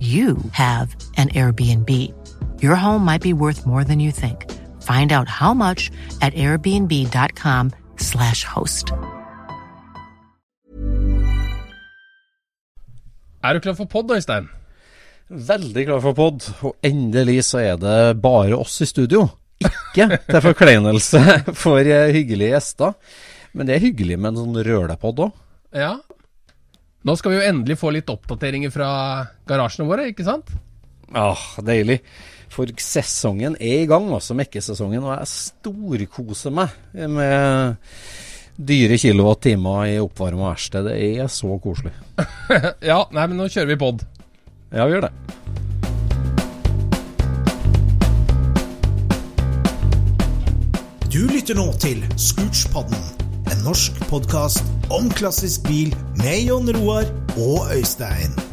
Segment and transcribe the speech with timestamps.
[0.00, 1.90] you have an Airbnb.
[2.62, 4.50] Your home might be worth more than you think.
[4.82, 8.92] Find out how much at airbnb.com/slash host.
[13.44, 14.48] Er du klar for pod, Øystein?
[15.30, 19.28] Veldig klar for pod, og endelig så er det bare oss i studio.
[19.60, 21.20] Ikke til forkleinelse
[21.62, 21.78] for
[22.12, 22.92] hyggelige gjester,
[23.52, 25.32] men det er hyggelig med en sånn rølepod òg.
[25.76, 25.92] Ja.
[27.00, 28.88] Nå skal vi jo endelig få litt oppdateringer fra
[29.48, 30.50] garasjene våre, ikke sant?
[31.16, 32.00] Åh, deilig.
[32.52, 36.74] For sesongen er i gang, også mekkesesongen, og jeg storkoser meg
[37.08, 37.78] med
[38.60, 40.90] dyre kilowatt-timer i oppvarma verksted.
[40.90, 41.94] Det er så koselig.
[42.90, 44.04] ja, nei, men nå kjører vi pod.
[44.68, 45.14] Ja, vi gjør det.
[51.10, 57.66] Du lytter nå til Scootspodden, en norsk podkast om klassisk bil med Jon Roar og
[57.74, 58.49] Øystein.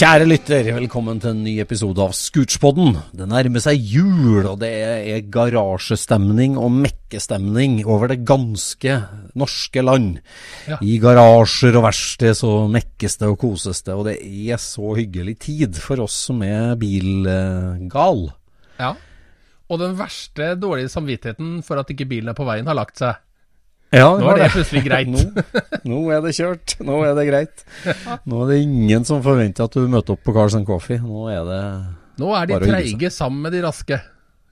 [0.00, 2.94] Kjære lytter, velkommen til en ny episode av Scootspodden.
[3.12, 8.94] Det nærmer seg jul, og det er garasjestemning og mekkestemning over det ganske
[9.36, 10.22] norske land.
[10.70, 10.78] Ja.
[10.80, 15.36] I garasjer og verksted så mekkes det og koses det, og det er så hyggelig
[15.44, 18.30] tid for oss som er bilgal.
[18.80, 18.94] Ja.
[19.68, 23.20] Og den verste dårlige samvittigheten for at ikke bilen er på veien, har lagt seg.
[23.90, 25.08] Ja, Nå er det plutselig greit.
[25.10, 25.22] Nå,
[25.90, 26.76] nå er det kjørt.
[26.86, 27.64] Nå er det greit.
[28.30, 31.00] Nå er det ingen som forventer at du møter opp på Cars and Coffee.
[31.02, 31.62] Nå er det
[32.20, 33.98] Nå er de treige sammen med de raske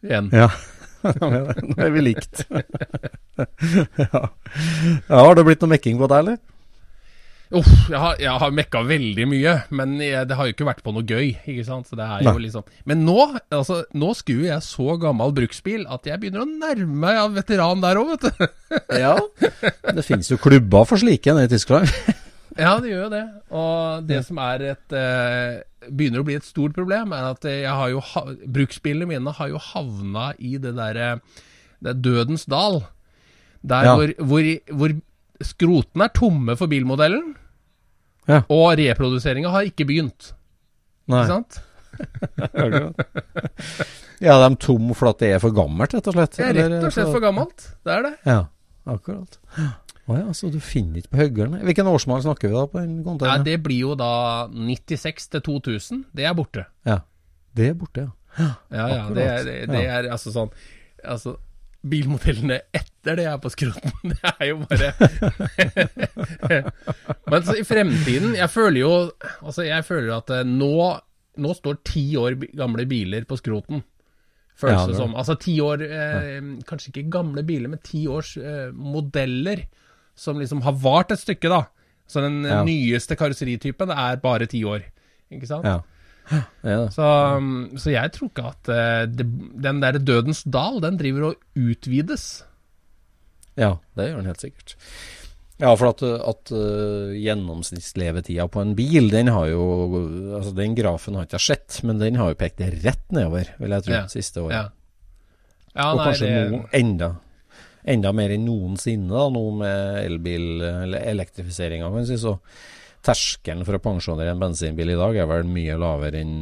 [0.02, 0.32] igjen.
[0.34, 0.50] Ja.
[1.22, 2.42] Nå er vi likt.
[4.02, 4.22] ja.
[5.06, 5.20] ja.
[5.22, 6.40] Har det blitt noe mekking på deg, eller?
[7.48, 10.82] Uff, jeg har, jeg har mekka veldig mye, men jeg, det har jo ikke vært
[10.84, 11.30] på noe gøy.
[11.48, 11.88] ikke sant?
[11.88, 12.42] Så det er jo Nei.
[12.44, 12.66] liksom...
[12.84, 13.14] Men nå
[13.56, 17.80] altså, nå skuer jeg så gammel bruksbil at jeg begynner å nærme meg av veteran
[17.84, 18.48] der òg, vet du.
[19.04, 19.14] Ja.
[19.40, 21.88] Det finnes jo klubber for slike nede i Tyskland.
[22.58, 23.22] Ja, det gjør jo det.
[23.54, 25.60] Og det som er et eh,
[25.94, 29.52] begynner å bli et stort problem, er at jeg har jo ha, bruksbilene mine har
[29.52, 31.12] jo havna i det derre
[31.78, 32.80] det er dødens dal.
[33.62, 33.92] Der Ja.
[33.94, 34.96] hvor, hvor, hvor
[35.44, 37.34] skrotene er tomme for bilmodellen,
[38.28, 38.42] Ja.
[38.52, 40.32] og reproduseringa har ikke begynt.
[41.08, 41.22] Nei.
[41.24, 41.60] Ikke sant?
[44.18, 46.34] Ja, de er tom for at det er for gammelt, rett og slett?
[46.38, 47.68] Det er rett og slett for gammelt.
[47.86, 48.12] Det er det.
[48.26, 48.38] Ja,
[48.90, 49.38] akkurat.
[50.08, 51.54] Å ja, så du finner ikke på høggeren?
[51.68, 56.00] Hvilken årsmann snakker vi da på den Ja, det blir jo da 96 til 2000.
[56.16, 56.64] Det er borte.
[56.88, 56.98] Ja,
[57.54, 58.48] det er borte, ja.
[58.74, 59.04] Ja, ja.
[59.14, 60.50] Det er, det, det er altså sånn
[61.02, 61.36] Altså,
[61.86, 63.92] bilmodellene etter det er på skroten.
[64.10, 64.92] Det er jo bare
[67.30, 68.90] Men så i fremtiden Jeg føler jo
[69.44, 70.72] Altså, jeg føler at eh, nå,
[71.38, 73.84] nå står ti år gamle biler på skroten.
[74.58, 75.14] Føles Ja, det det- som.
[75.14, 79.66] Altså ti år eh, Kanskje ikke gamle biler, men ti års eh, modeller
[80.18, 81.60] som liksom har vart et stykke, da.
[82.10, 82.64] Så den eh, Ja.
[82.66, 84.82] nyeste karosseritypen er bare ti år.
[85.30, 85.64] Ikke sant?
[85.64, 85.78] Ja,
[86.92, 87.06] Så,
[87.38, 89.24] um, så jeg tror ikke at eh, det,
[89.64, 92.26] den der Dødens dal, den driver og utvides.
[93.58, 94.74] Ja, det gjør den helt sikkert.
[95.58, 99.64] Ja, for at, at uh, gjennomsnittslevetida på en bil, den har jo
[100.38, 103.74] Altså, den grafen har ikke jeg sett, men den har jo pekt rett nedover, vil
[103.74, 104.04] jeg tro, Ja.
[104.12, 104.54] siste året.
[104.54, 104.68] Ja.
[105.74, 107.08] Ja, Og nei, kanskje det, nå enda,
[107.86, 112.18] enda mer enn noensinne, da, nå med elbil, eller elektrifiseringa, kan vi si.
[112.22, 112.36] Så
[113.04, 116.36] terskelen for å pensjonere en bensinbil i dag er vel mye lavere enn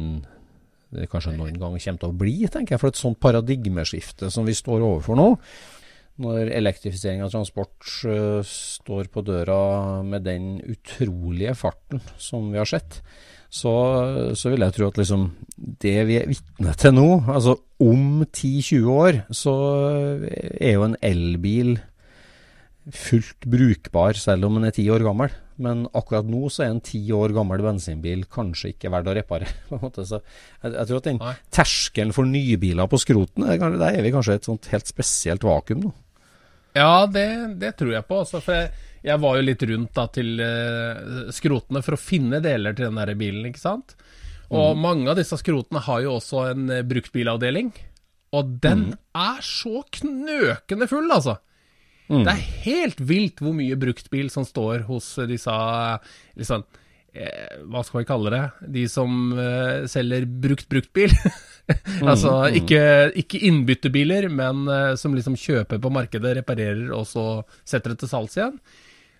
[0.93, 2.81] det kanskje noen gang kommer til å bli, tenker jeg.
[2.81, 5.27] For et sånt paradigmeskifte som vi står overfor nå,
[6.23, 12.69] når elektrifisering av transport eh, står på døra med den utrolige farten som vi har
[12.69, 13.01] sett,
[13.47, 13.73] så,
[14.35, 15.27] så vil jeg tro at liksom
[15.83, 19.53] det vi er vitne til nå, altså om 10-20 år, så
[20.25, 21.77] er jo en elbil
[22.87, 25.31] fullt brukbar selv om den er ti år gammel.
[25.63, 29.53] Men akkurat nå så er en ti år gammel bensinbil kanskje ikke verdt å reparere.
[29.69, 30.05] på en måte.
[30.07, 31.21] Så jeg, jeg tror at den
[31.57, 35.87] terskelen for nybiler på skroten, er der er vi kanskje et sånt helt spesielt vakuum
[35.87, 35.95] nå.
[36.77, 37.27] Ja, det,
[37.57, 38.21] det tror jeg på.
[38.21, 38.69] Også, for jeg,
[39.07, 42.99] jeg var jo litt rundt da til eh, skrotene for å finne deler til den
[43.01, 43.97] der bilen, ikke sant.
[44.53, 47.73] Og mange av disse skrotene har jo også en eh, bruktbilavdeling.
[48.37, 51.37] Og den er så knøkende full, altså.
[52.07, 55.97] Det er helt vilt hvor mye bruktbil som står hos eh, disse eh,
[56.39, 56.63] liksom,
[57.13, 58.43] eh, Hva skal vi kalle det?
[58.77, 61.11] De som eh, selger brukt bruktbil.
[62.11, 67.25] altså ikke, ikke innbyttebiler, men eh, som liksom kjøper på markedet, reparerer og så
[67.67, 68.59] setter det til salgs igjen.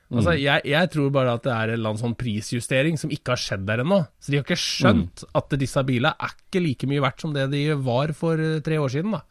[0.08, 3.34] Altså, jeg, jeg tror bare at det er en eller annen sånn prisjustering som ikke
[3.34, 3.98] har skjedd der ennå.
[4.24, 7.50] Så de har ikke skjønt at disse bilene er ikke like mye verdt som det
[7.52, 9.18] de var for eh, tre år siden.
[9.18, 9.26] da.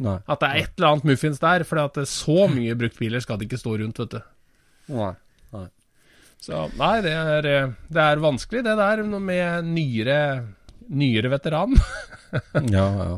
[0.00, 0.16] Nei.
[0.32, 3.60] At det er et eller annet muffins der, for så mye bruktbiler skal det ikke
[3.60, 4.20] stå rundt, vet du.
[4.96, 5.12] Nei.
[5.54, 5.66] Nei.
[6.40, 7.48] Så nei, det er,
[7.92, 10.20] det er vanskelig det der med nyere,
[10.88, 11.76] nyere veteran.
[12.70, 13.14] Ja, ja.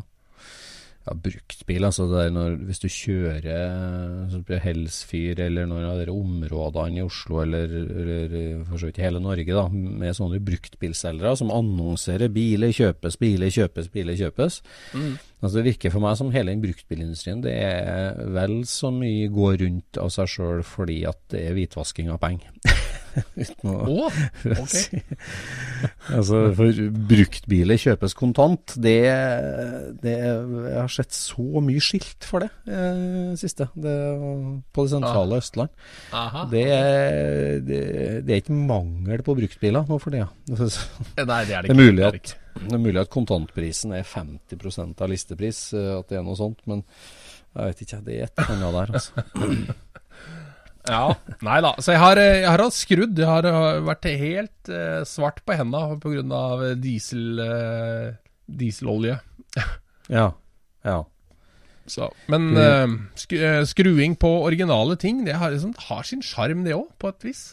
[1.03, 7.03] Ja, bruktbil, altså når, hvis du kjører så Helsfyr eller noen av de områdene i
[7.03, 8.37] Oslo eller, eller
[8.69, 13.51] for så vidt i hele Norge da, med sånne bruktbilselgere som annonserer biler kjøpes, biler
[13.51, 14.61] kjøpes, biler kjøpes.
[15.43, 19.59] Altså Det virker for meg som hele den bruktbilindustrien det er vel så mye går
[19.65, 22.55] rundt av seg sjøl fordi at det er hvitvasking av penger.
[23.43, 24.11] Uten å Å,
[24.63, 24.77] ok.
[26.13, 26.81] Altså, for
[27.11, 28.75] bruktbiler kjøpes kontant.
[28.83, 28.99] Det,
[30.03, 33.69] det Jeg har sett så mye skilt for det eh, siste.
[33.75, 33.97] Det,
[34.73, 35.73] på det sentrale Østland.
[36.17, 36.47] Aha.
[36.53, 36.65] Det,
[37.69, 37.83] det,
[38.27, 40.31] det er ikke mangel på bruktbiler nå for tida.
[41.13, 42.33] Det, Nei, det er det det, er mulig det at,
[42.63, 46.63] det er mulig at kontantprisen er 50% av listepris, eh, at det er noe sånt.
[46.71, 46.85] Men
[47.53, 48.01] jeg vet ikke.
[48.07, 49.13] Det er et eller annet der, altså.
[50.89, 51.15] Ja,
[51.47, 51.77] nei da.
[51.79, 53.19] Så jeg har, eh, jeg har hatt skrudd.
[53.19, 56.75] Jeg har eh, vært helt uh, svart på henda pga.
[56.81, 58.09] diesel, uh,
[58.51, 59.19] dieselolje.
[60.11, 60.33] Ja.
[60.83, 60.97] Ja.
[61.87, 63.37] Så, men uh, sk
[63.71, 67.45] skruing på originale ting, det har, liksom, har sin sjarm, det òg, på et vis.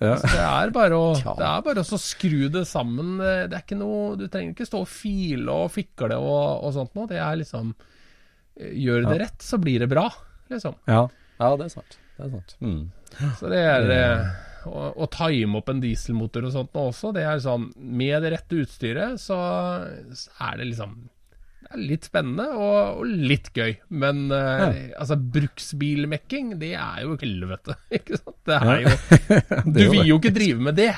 [0.00, 0.16] ja.
[0.16, 1.36] Det er bare å, Ja.
[1.38, 3.18] det er bare å skru det sammen.
[3.20, 6.96] Det er ikke noe Du trenger ikke stå og file og fikle og, og sånt
[6.96, 7.10] noe.
[7.10, 7.74] Det er liksom
[8.62, 10.10] Gjør det rett, så blir det bra,
[10.52, 10.74] liksom.
[10.84, 11.06] ja.
[11.40, 12.01] ja det er sant.
[12.16, 12.56] Det er sant.
[12.60, 12.82] Mm.
[13.38, 14.26] Så det er eh,
[14.68, 18.30] å, å time opp en dieselmotor og sånt nå også, det er sånn Med det
[18.36, 19.36] rette utstyret, så,
[20.16, 20.92] så er det liksom
[21.64, 23.74] Det er litt spennende og, og litt gøy.
[23.96, 28.36] Men eh, altså, bruksbilmekking, det er jo helvete, ikke sant?
[28.48, 30.90] Det er jo Du vil jo ikke drive med det.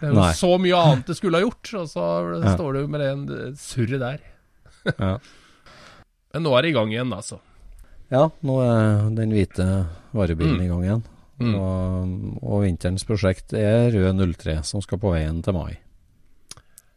[0.00, 0.32] Det er jo Nei.
[0.36, 2.04] så mye annet du skulle ha gjort, og så
[2.42, 2.54] Ja.
[2.56, 4.24] står du med det surret der.
[4.98, 5.16] Ja.
[6.34, 7.38] Men nå er det i gang igjen, altså.
[8.14, 9.64] Ja, nå er den hvite
[10.14, 10.64] varebilen Mm.
[10.64, 11.04] i gang igjen.
[11.42, 11.54] Mm.
[11.58, 15.72] Og, og vinterens prosjekt er Rød 03, som skal på veien til mai.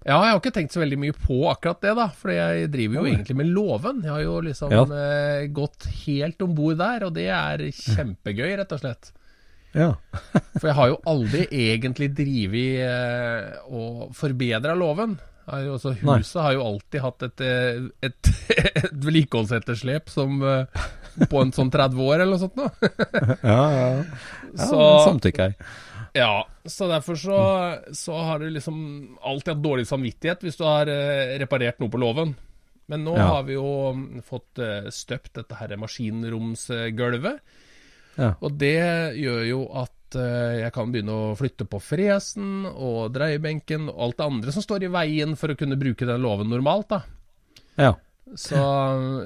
[0.08, 2.06] Ja, jeg har ikke tenkt så veldig mye på akkurat det, da.
[2.16, 3.10] For jeg driver jo Oi.
[3.16, 4.04] egentlig med låven.
[4.06, 4.84] Jeg har jo liksom Ja.
[4.86, 9.12] eh, gått helt om bord der, og det er kjempegøy, rett og slett.
[9.76, 9.90] Ja.
[10.62, 15.18] For jeg har jo aldri egentlig drevet eh, og forbedra låven.
[15.48, 16.18] Også, Nei.
[16.20, 18.32] huset har jo alltid hatt et, eh, et,
[18.86, 20.66] et vedlikeholdsetterslep som eh,
[21.30, 22.72] på en sånn 30 år eller noe sånt noe.
[23.44, 23.88] Ja, ja.
[24.58, 25.70] ja Så- Samtykker jeg.
[26.18, 27.38] Ja, så derfor så,
[27.94, 28.78] så har du liksom
[29.22, 32.32] alltid hatt dårlig samvittighet hvis du har eh, reparert noe på låven.
[32.90, 33.26] Men nå Ja.
[33.36, 37.40] har vi jo mm, fått eh, støpt dette her maskinromsgulvet.
[38.18, 38.32] Ja.
[38.42, 38.74] Og det
[39.20, 44.18] gjør jo at eh, jeg kan begynne å flytte på fresen og dreiebenken og alt
[44.18, 46.90] det andre som står i veien for å kunne bruke den låven normalt.
[46.96, 47.02] da.
[47.78, 47.94] Ja.
[48.36, 48.60] Så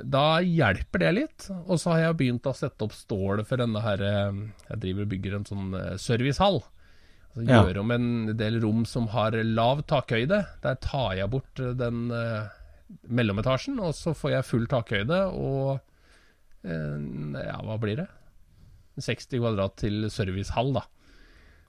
[0.06, 1.48] da hjelper det litt.
[1.66, 5.08] Og så har jeg begynt å sette opp stål for denne her eh, Jeg driver
[5.08, 6.62] og bygger en sånn eh, servicehall.
[7.32, 7.62] Altså Ja.
[7.64, 10.44] Gjør om en del rom som har lav takhøyde.
[10.62, 12.12] Der tar jeg bort eh, den
[13.08, 15.80] mellometasjen, og så får jeg full takhøyde og
[16.62, 18.10] Ja, hva blir det?
[19.02, 20.84] 60 kvadrat til servicehall, da.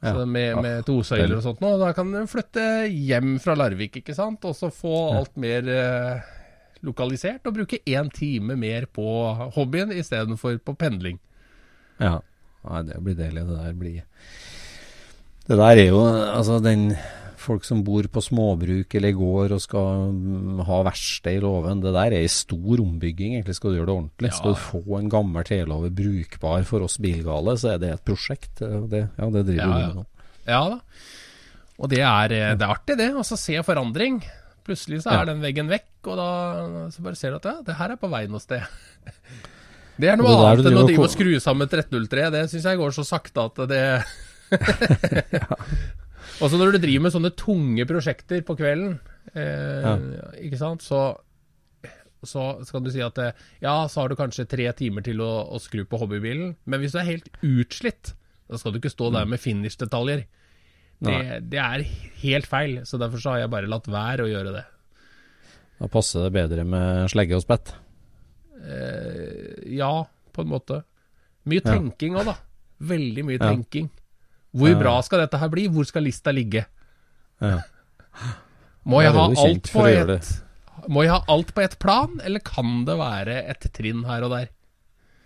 [0.02, 0.10] Ja.
[0.16, 1.76] Så med, med tosøyler og sånt nå.
[1.80, 4.42] Da kan du flytte hjem fra Larvik, ikke sant.
[4.44, 6.32] Og så få alt mer eh,
[6.82, 9.06] lokalisert, og bruke én time mer på
[9.54, 11.18] hobbyen istedenfor på pendling.
[12.02, 12.18] Ja.
[12.62, 13.42] Nei, det blir deilig.
[13.48, 14.02] Det der blir
[15.48, 16.92] Det der er jo Altså, den
[17.42, 21.90] Folk som bor på småbruk eller gård og skal mm, ha verksted i låven, det
[21.90, 23.34] der er ei stor ombygging.
[23.34, 24.30] Egentlig skal du gjøre det ordentlig.
[24.30, 24.36] Ja.
[24.36, 28.62] Skal du få en gammel trelåve brukbar for oss bilgale, så er det et prosjekt.
[28.62, 29.88] Det, ja, det driver Ja, vi ja.
[29.88, 30.06] med nå.
[30.46, 30.78] Ja da.
[31.82, 33.10] Og det er, eh, det er artig, det.
[33.10, 34.22] å se forandring.
[34.66, 35.22] Plutselig så Ja.
[35.22, 36.28] er den veggen vekk, og da
[36.94, 38.62] så bare ser du at ja, det her er på vei noe sted.
[40.00, 42.30] Det er noe det annet enn å drive og skru sammen et 1303.
[42.32, 43.82] Det syns jeg går så sakte at det
[46.42, 48.96] Også når du driver med sånne tunge prosjekter på kvelden,
[49.36, 49.92] eh,
[50.48, 51.02] ikke sant, så
[52.22, 53.32] så skal du si at eh,
[53.64, 56.94] ja, så har du kanskje tre timer til å, å skru på hobbybilen, men hvis
[56.94, 58.12] du er helt utslitt,
[58.46, 60.22] da skal du ikke stå der med finish-detaljer.
[61.02, 61.84] Det, det er
[62.22, 64.64] helt feil, så derfor så har jeg bare latt være å gjøre det.
[65.82, 67.72] Da passer det bedre med slegge og spett.
[68.62, 69.94] Eh, ja,
[70.32, 70.82] på en måte.
[71.50, 72.36] Mye tenking òg, da.
[72.92, 73.90] Veldig mye tenking.
[74.52, 75.66] Hvor bra skal dette her bli?
[75.72, 76.64] Hvor skal lista ligge?
[77.42, 77.58] Ja.
[78.86, 80.30] Må jeg ha alt på et
[80.92, 84.34] Må jeg ha alt på ett plan, eller kan det være et trinn her og
[84.34, 84.50] der?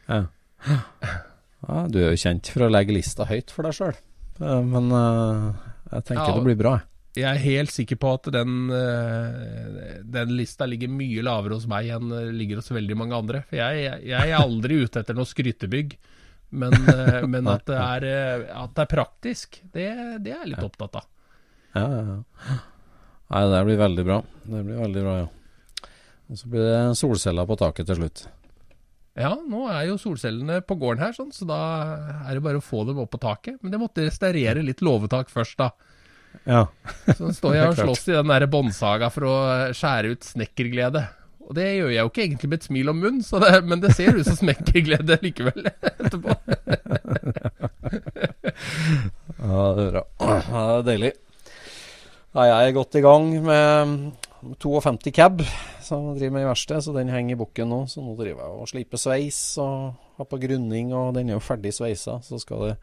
[0.06, 0.20] Ja.
[0.68, 3.96] ja, du er jo kjent for å legge lista høyt for deg sjøl,
[4.42, 5.46] men eh,
[5.92, 6.74] jeg tenker Ja, det blir bra.
[7.16, 7.24] jeg.
[7.24, 12.12] Er helt sikker på at den, eh, den lista ligger mye lavere hos meg enn
[12.36, 13.42] ligger hos veldig mange andre.
[13.48, 15.96] For jeg, jeg, jeg er aldri ute etter noe skrytebygg.
[16.50, 19.88] Men, eh, men at, det er, eh, at det er praktisk, det,
[20.22, 21.08] det er jeg litt opptatt av.
[21.76, 22.58] Ja, ja, ja.
[23.26, 24.20] Nei, det blir veldig bra.
[24.44, 25.90] Det blir veldig bra, ja.
[26.26, 28.22] Og så blir det solceller på taket til slutt.
[29.16, 31.58] Ja, nå er jo solcellene på gården her, sånn, så da
[32.26, 33.56] er det bare å få dem opp på taket.
[33.62, 35.70] Men det måtte restaurere litt låvetak først, da.
[36.44, 36.66] Ja.
[37.16, 39.36] Så står jeg og slåss i den der båndsaga for å
[39.76, 41.06] skjære ut snekkerglede.
[41.46, 43.80] Og det gjør jeg jo ikke egentlig med et smil om munnen, så det, men
[43.80, 46.36] det ser ut som snekkerglede likevel etterpå.
[49.46, 50.04] ja, det er bra.
[50.20, 51.12] Ja, det er deilig.
[52.36, 53.96] Da er jeg godt i gang med
[54.42, 55.42] 52 cab,
[55.82, 57.78] som driver med i verksted, så den henger i bukken nå.
[57.90, 61.44] Så nå driver jeg og sliper sveis og har på grunning, og den er jo
[61.44, 62.18] ferdig sveisa.
[62.24, 62.74] Så skal det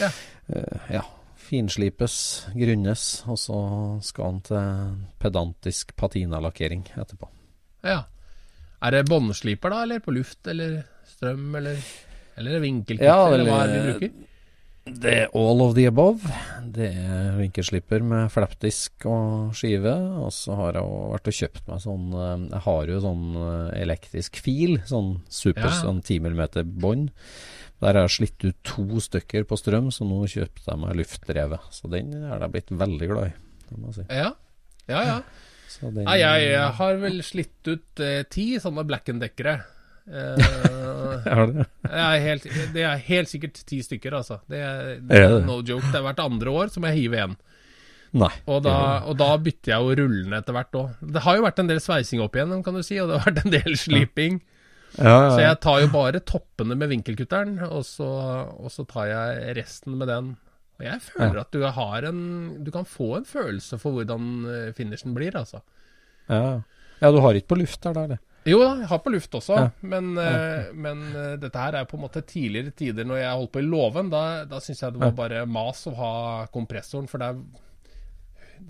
[0.00, 0.10] Ja.
[0.50, 1.02] Uh, ja,
[1.50, 2.14] finslipes,
[2.54, 3.58] grunnes, og så
[4.06, 7.28] skal den til pedantisk patinalakkering etterpå.
[7.86, 8.02] Ja.
[8.80, 11.78] Er det båndsliper da, eller på luft, eller strøm, eller,
[12.40, 14.26] eller vinkelkutt, Ja, eller hva er det vi bruker?
[15.00, 16.20] Det er all of the above.
[16.74, 19.92] Det er vinkelslipper med flappdisk og skive.
[20.24, 23.82] Og så har jeg vært og kjøpt meg sånn eh, Jeg har jo sånn eh,
[23.84, 24.78] elektrisk fil.
[24.88, 25.74] Sånn super Ja.
[25.82, 26.42] sånn 10 mm
[26.82, 27.12] bånd.
[27.80, 31.70] Der har jeg slitt ut to stykker på strøm, så nå kjøpte jeg meg luftdrevet.
[31.72, 33.34] Så den er jeg blitt veldig glad i.
[33.94, 34.04] Si.
[34.10, 34.32] Ja,
[34.90, 35.02] ja.
[35.06, 35.18] ja.
[35.70, 39.60] Så den, Nei, jeg, jeg har vel slitt ut eh, ti sånne Black and-dekkere.
[40.08, 41.66] Eh, Har det?
[41.90, 44.40] er helt, det er helt sikkert ti stykker, altså.
[44.50, 45.86] Det er, det Er er no joke.
[45.90, 47.36] Det er hvert andre år som jeg hiver én.
[48.20, 48.32] Nei.
[48.50, 48.76] Og da,
[49.06, 51.02] og da bytter jeg jo rullene etter hvert òg.
[51.14, 53.28] Det har jo vært en del sveising opp igjennom, kan du si, og det har
[53.30, 54.40] vært en del sliping.
[54.96, 55.44] Ja, ja, Så ja.
[55.52, 58.08] jeg tar jo bare toppene med vinkelkutteren, og så,
[58.58, 60.32] og så tar jeg resten med den.
[60.80, 62.20] Og jeg føler at du har en
[62.64, 65.60] Du kan få en følelse for hvordan eh, finishen blir, altså.
[66.32, 66.62] ja.
[67.02, 68.18] ja, du har ikke på luft der, da?
[68.48, 69.66] Jo da, jeg har på luft også, Ja.
[69.82, 73.52] men, uh, men uh, dette her er på en måte tidligere tider når jeg holdt
[73.52, 74.08] på i låven.
[74.10, 76.12] Da, da syns jeg det var bare mas å ha
[76.54, 77.36] kompressoren, for der,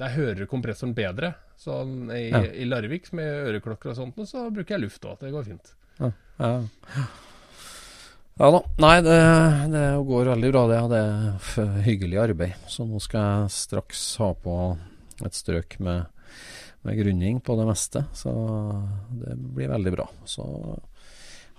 [0.00, 1.34] der hører kompressoren bedre.
[1.60, 1.82] Så
[2.16, 2.40] i, Ja.
[2.50, 5.18] i Larvik med øreklokker og sånt, så bruker jeg luft òg.
[5.20, 5.74] Det går fint.
[6.00, 6.10] Ja.
[6.40, 6.52] ja.
[8.40, 8.60] Ja da.
[8.80, 9.16] Nei, det,
[9.74, 12.54] det går veldig bra, Det er hyggelig arbeid.
[12.72, 14.54] Så nå skal jeg straks ha på
[15.26, 16.06] et strøk med,
[16.82, 18.04] med grunning på det meste.
[18.16, 18.32] Så
[19.10, 20.06] det blir veldig bra.
[20.24, 20.44] Så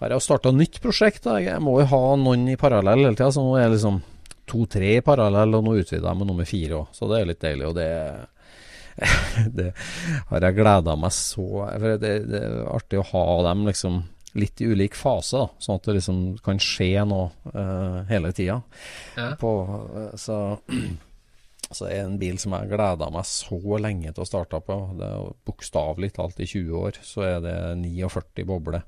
[0.02, 1.24] har jeg starta nytt prosjekt.
[1.28, 1.38] Da.
[1.42, 3.32] Jeg må jo ha noen i parallell hele tida.
[3.34, 4.02] Så nå er jeg liksom
[4.52, 6.96] to-tre i parallell, og nå utvider jeg med nummer fire òg.
[6.98, 7.68] Så det er litt deilig.
[7.70, 7.90] Og det
[9.58, 9.70] det
[10.30, 14.02] har jeg gleda meg så For det, det er artig å ha dem liksom
[14.38, 18.62] litt i ulik fase, da, sånn at det liksom kan skje noe uh, hele tida.
[19.18, 19.34] Ja.
[19.40, 19.52] På,
[20.16, 20.38] så,
[20.68, 20.78] så
[21.80, 24.78] det en bil som jeg gleda meg så lenge til å starte på.
[25.00, 28.84] Det er Bokstavelig talt i 20 år så er det 49 boble.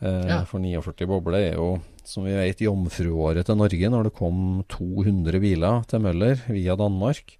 [0.00, 0.44] Eh, Ja.
[0.44, 5.40] For 49 boble er jo, som vi vet, jomfruåret til Norge når det kom 200
[5.40, 7.36] biler til Møller via Danmark.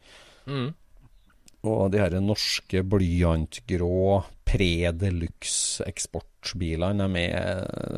[0.47, 0.75] Mm.
[1.65, 7.07] Og de her norske blyantgrå pre-deluxe eksportbilene.
[7.09, 7.35] med,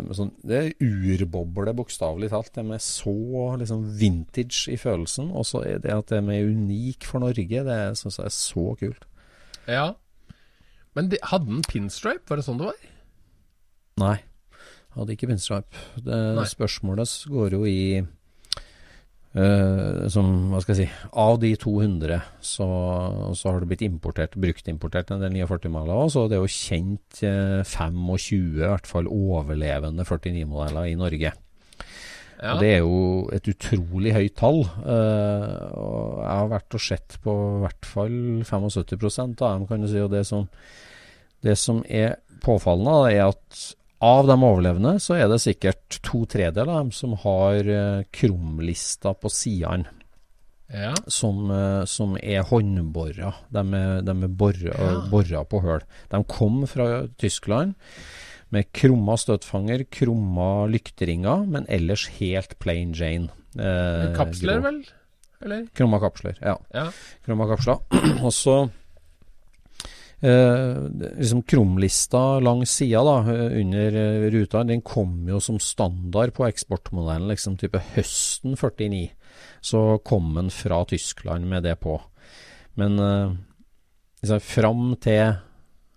[0.04, 2.52] med sånn, det er urboble, bokstavelig talt.
[2.56, 3.16] De er så
[3.60, 5.32] liksom vintage i følelsen.
[5.32, 8.66] Og så er det at de er unike for Norge, det syns jeg er så
[8.80, 9.06] kult.
[9.70, 9.86] Ja.
[10.96, 12.26] Men de, hadde den pinstripe?
[12.28, 12.88] Var det sånn det var?
[14.02, 14.16] Nei,
[14.96, 15.86] hadde ikke pinstripe.
[16.04, 16.18] Det,
[16.52, 17.80] spørsmålet går jo i
[19.34, 22.66] eh, som, hva skal jeg si Av de 200 så,
[23.38, 27.22] så har det blitt importert, bruktimportert en del 49-modeller òg, så det er jo kjent
[27.24, 31.32] uh, 25 i hvert fall overlevende 49-modeller i Norge.
[32.42, 32.56] Ja.
[32.56, 34.64] Og Det er jo et utrolig høyt tall.
[34.82, 39.84] Uh, og jeg har vært og sett på i hvert fall 75 av dem, kan
[39.84, 40.00] du si.
[40.02, 40.48] Og det som,
[41.46, 43.62] det som er påfallende, er at
[44.02, 49.14] av de overlevende, så er det sikkert to tredjedeler av dem som har eh, krumlister
[49.22, 49.86] på sidene,
[50.72, 50.94] ja.
[51.06, 53.32] som, eh, som er håndbora.
[53.54, 54.90] De er, de er borra, Ja.
[55.12, 55.84] borra på høl.
[56.10, 57.74] De kom fra Tyskland
[58.52, 63.30] med krumma støtfanger, krumma lykteringer, men ellers helt plain Jane.
[63.56, 64.66] Eh, Kapsler, grå.
[64.66, 64.82] vel?
[65.42, 65.64] Eller?
[65.74, 66.56] Krumma kapsler, ja.
[66.74, 66.84] Ja.
[67.26, 67.80] Krumma kapsler.
[68.26, 68.70] Og så
[70.22, 70.76] eh,
[71.18, 76.46] liksom krumlista langs sida da, eh, under eh, ruta, den kom jo som standard på
[76.48, 79.10] eksportmodellen liksom type høsten 49.
[79.62, 82.00] Så kom den fra Tyskland med det på.
[82.74, 82.98] Men
[84.22, 85.34] liksom, fram til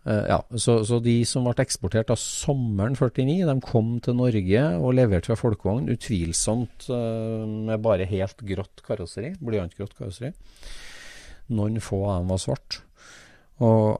[0.05, 4.93] ja, så, så de som ble eksportert av sommeren 49, de kom til Norge og
[4.93, 10.29] leverte fra folkevogn, utvilsomt med bare helt grått karosseri, blyantgrått karosseri.
[11.57, 12.79] Noen få av dem var svart.
[13.65, 13.97] Og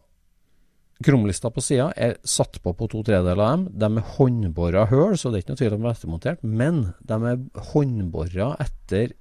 [1.05, 3.67] krumlista på sida er satt på på to tredjedeler av dem.
[3.81, 6.43] De er håndbora høl, så det er ikke noe tvil om de er ettermontert.
[6.43, 9.15] Men de er håndbora etter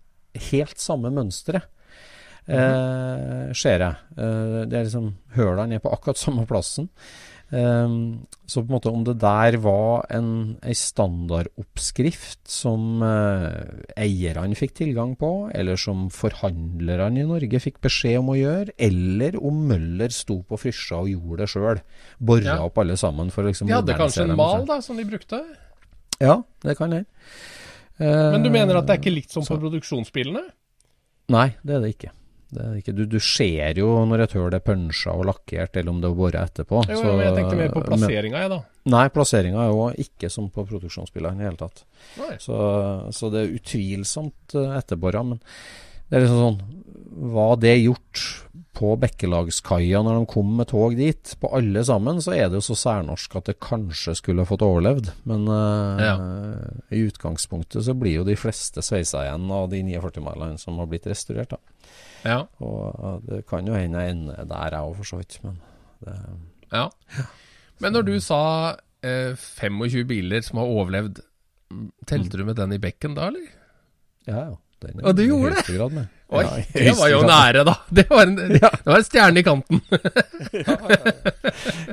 [0.51, 1.69] helt samme mønsteret.
[2.45, 3.95] Eh, ser jeg.
[4.21, 6.91] Eh, det er liksom Hølene er på akkurat samme plassen.
[7.55, 7.93] Eh,
[8.51, 14.75] så på en måte om det der var en, en standardoppskrift som eh, eierne fikk
[14.81, 20.13] tilgang på, eller som forhandlerne i Norge fikk beskjed om å gjøre, eller om Møller
[20.15, 21.83] sto på Frysja og gjorde det sjøl.
[22.19, 22.59] Bora Ja.
[22.67, 25.41] opp alle sammen for liksom De hadde kanskje en mal da, som de brukte?
[26.21, 27.07] Ja, det kan hende.
[27.99, 30.43] Men du mener at det er ikke likt som så- på produksjonsbilene?
[31.31, 32.11] Nei, det er det ikke.
[32.55, 32.95] Det ikke.
[32.97, 36.19] Du, du ser jo når et hull er punsja og lakkert, eller om det er
[36.19, 36.85] bora etterpå.
[36.89, 38.61] Jo, Så- jo, jeg tenkte mer på plasseringa, jeg, da.
[38.95, 41.85] Nei, plasseringa er jo ikke som på produksjonsbilene i det hele tatt.
[42.43, 42.59] Så,
[43.17, 45.25] så det er utvilsomt uh, etterbora.
[45.27, 45.41] Men
[46.11, 46.63] det er liksom sånn
[47.35, 48.23] Var det gjort
[48.75, 52.65] på Bekkelagskaia når de kom med tog dit, på alle sammen, så er det jo
[52.67, 55.13] så særnorsk at det kanskje skulle fått overlevd.
[55.31, 56.01] Men uh,
[56.91, 61.07] i utgangspunktet så blir jo de fleste sveisa igjen av de 49-milene som har blitt
[61.07, 61.55] restaurert.
[61.55, 61.61] da.
[62.25, 62.41] Ja.
[62.65, 65.39] Og det kan jo hende jeg ender der, jeg òg, for så vidt.
[65.45, 65.59] Men
[66.05, 66.17] det,
[66.73, 66.89] ja.
[67.85, 68.41] Men når du sa
[69.05, 71.21] eh, 25 biler som har overlevd,
[72.09, 73.49] telte du med den i bekken da, eller?
[74.29, 74.53] ja, ja.
[74.85, 75.63] Den er Og du gjorde det?
[75.79, 76.09] Grad med.
[76.35, 77.31] Oi, Ja, det var jo grad.
[77.31, 77.75] nære, da.
[77.97, 78.61] Det var en, det
[78.91, 79.81] var en stjerne i kanten.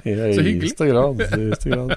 [0.04, 0.72] Så hyggelig.
[0.78, 1.22] grad.
[1.22, 1.94] i grad.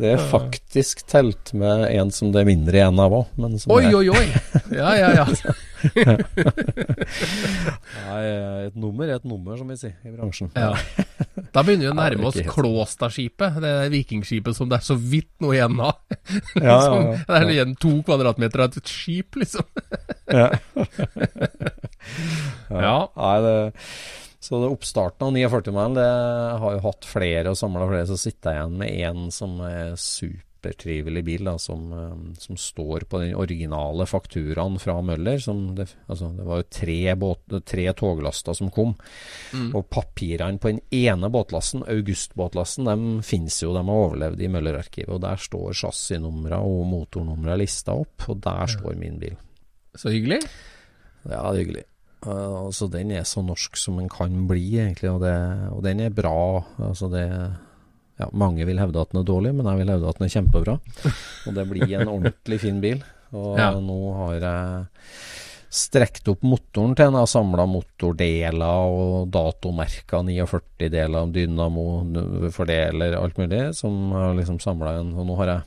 [0.00, 3.74] Det er faktisk telt med en som det er mindre igjen av òg, men som
[3.76, 4.24] Oi, oi, oi.
[4.74, 5.26] Ja, ja, ja.
[8.04, 8.22] Nei,
[8.68, 10.50] et nummer er et nummer, som vi sier i bransjen.
[10.56, 10.72] ja.
[11.54, 13.60] Da begynner vi å nærme oss Klåstadskipet.
[13.62, 16.00] Det er vikingskipet som det er så vidt noe igjen av.
[16.58, 17.12] Ja, Som-.
[17.28, 19.66] Det er igjen to kvadratmeter av et skip, liksom.
[20.32, 20.50] Ja.
[22.74, 22.96] Ja.
[23.16, 23.54] Nei, det,
[24.44, 26.08] så det oppstarten av 49-mannen det
[26.60, 29.94] har jo hatt flere og samla flere, så sitter jeg igjen med en som er
[30.64, 35.38] supertrivelig bil, da, som, eh, som står på den originale fakturaen fra Møller.
[35.38, 38.94] Som det, altså, det var jo tre, båt, tre toglaster som kom.
[39.74, 45.12] Og papirene på den ene båtlasten, August-båtlasten, de finnes jo, de har overlevd i Møller-arkivet.
[45.14, 49.36] Og der står chassisnumra og motornumra lista opp, og der står min bil.
[49.94, 50.40] Så hyggelig.
[51.24, 51.84] Ja, det er hyggelig.
[52.24, 55.10] Uh, altså, den er så norsk som den kan bli, egentlig.
[55.12, 55.36] Og, det,
[55.70, 56.64] og den er bra.
[56.88, 57.28] Altså, det
[58.20, 60.34] ja, Mange vil hevde at den er dårlig, men jeg vil hevde at den er
[60.36, 60.76] kjempebra.
[61.48, 63.02] Og det blir en ordentlig fin bil.
[63.34, 63.72] Og Ja.
[63.80, 64.86] nå har jeg
[65.74, 67.16] strekt opp motoren til den.
[67.18, 73.74] Jeg har samla motordeler og datomerka 49 deler, dynamo, n- fordeler, alt mulig.
[73.74, 75.12] Som har liksom samla en.
[75.18, 75.62] Og nå har jeg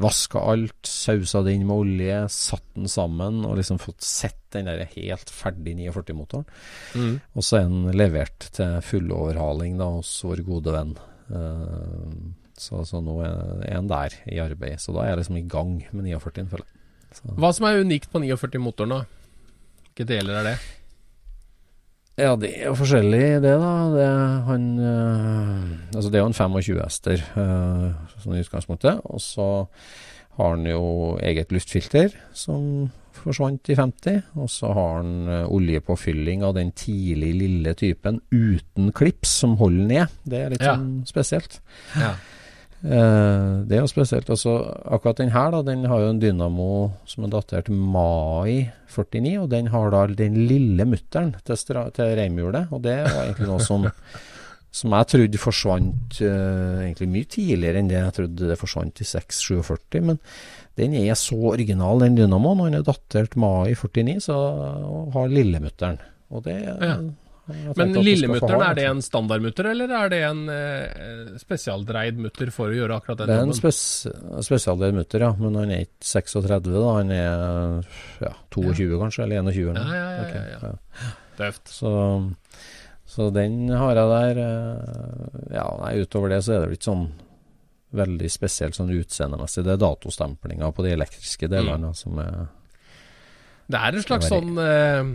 [0.00, 4.64] vaska alt, sausa det inn med olje, satt den sammen og liksom fått sett den
[4.66, 6.44] der helt ferdig 49-motoren.
[6.96, 7.20] Mm.
[7.36, 10.96] Og så er den levert til fulloverhaling da, hos vår gode venn.
[11.30, 12.10] Eh,
[12.60, 14.80] så, så nå er en der i arbeid.
[14.82, 16.76] Så da er jeg liksom i gang med 49, føler jeg.
[17.40, 19.00] Hva som er unikt på 49-motoren, da?
[19.88, 20.58] Hvilke deler er det?
[22.20, 23.72] Ja, det er jo forskjellig det, da.
[23.94, 24.06] Det,
[24.46, 27.86] han, øh, altså det er jo en 25 hester øh,
[28.20, 29.00] sånn i utgangspunktet.
[29.08, 29.48] Og så
[30.36, 32.90] har han jo eget luftfilter som
[33.22, 34.22] forsvant i 50.
[34.40, 39.86] Og så har han øh, oljepåfylling av den tidlig lille typen uten klips som holder
[39.94, 40.18] ned.
[40.24, 40.74] Det er litt Ja.
[40.76, 41.60] sånn spesielt.
[41.98, 42.14] Ja.
[42.82, 44.30] Eh, det er jo spesielt.
[44.32, 44.54] Også,
[44.88, 46.68] akkurat den her, da, den har jo en dynamo
[47.04, 51.56] som er datert mai 49, og den har da den lille mutteren til,
[51.92, 52.72] til reimhjulet.
[52.72, 53.84] Og det var egentlig noe som,
[54.70, 59.06] som jeg trodde forsvant uh, egentlig mye tidligere enn det jeg trodde det forsvant i
[59.08, 60.02] 647.
[60.06, 60.20] Men
[60.78, 62.60] den er så original, den dynamoen.
[62.62, 64.36] og Den er datert mai 49, så
[65.16, 65.98] har lillemutteren.
[66.30, 67.00] Og det Ja.
[67.50, 72.76] Men lillemutteren, er det en standardmutter, eller er det en eh, spesialdreid mutter for å
[72.76, 73.58] gjøre akkurat den Det er en jobben?
[73.58, 75.32] spes spesialdreid mutter, ja.
[75.34, 76.92] Men han er ikke 36, da.
[77.00, 77.88] Han er
[78.22, 79.74] ja, 22 kanskje, eller 21.
[79.74, 81.10] Ja, Ja, ja, ja, ja, ja.
[81.40, 81.72] Døvt.
[81.72, 81.90] Så,
[83.10, 84.38] så den har jeg der.
[84.44, 87.08] eh, Ja, nei, utover det så er det vel ikke sånn
[87.90, 89.64] veldig spesielt sånn utseendemessig.
[89.66, 92.48] Det er datostemplinga på de elektriske delene som er
[93.70, 95.10] Det er en slags sånn eh,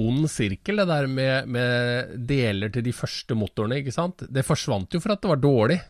[0.00, 4.24] ond sirkel, det der med, med deler til de første motorene, ikke sant.
[4.28, 5.80] Det forsvant jo for at det var dårlig.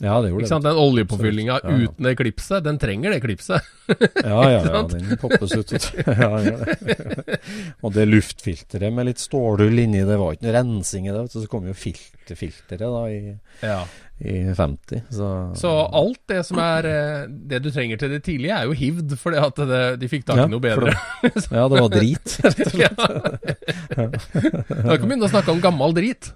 [0.00, 0.64] Ja, det gjorde sant?
[0.64, 1.76] Den oljepåfyllinga Ja, ja.
[1.84, 3.60] uten det klipset, den trenger det klipset.
[4.24, 5.72] Ja, ja, ja, den poppes ut.
[6.06, 7.38] ja, ja, det.
[7.84, 11.26] og det luftfilteret med litt stålull inni, det var ikke noe rensing i det.
[11.34, 13.20] Så kom jo filterfilteret da i,
[13.62, 13.82] Ja.
[14.22, 15.02] i 50.
[15.12, 15.28] Så,
[15.60, 19.14] Så alt det som er eh, det du trenger til det tidlige, er jo hivd,
[19.20, 20.94] fordi at det, de fikk tak i noe bedre.
[21.52, 22.38] Ja, det var drit.
[22.80, 22.90] ja.
[22.96, 26.32] Da kan vi begynne å snakke om gammel drit.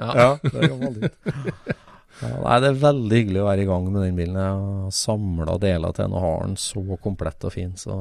[0.00, 0.10] Ja.
[0.16, 1.16] Ja, det er gammel drit.
[2.22, 4.36] Ja, nei, det er veldig hyggelig å være i gang med den bilen.
[4.38, 7.96] Jeg har samla deler til den og har den så komplett og fin, så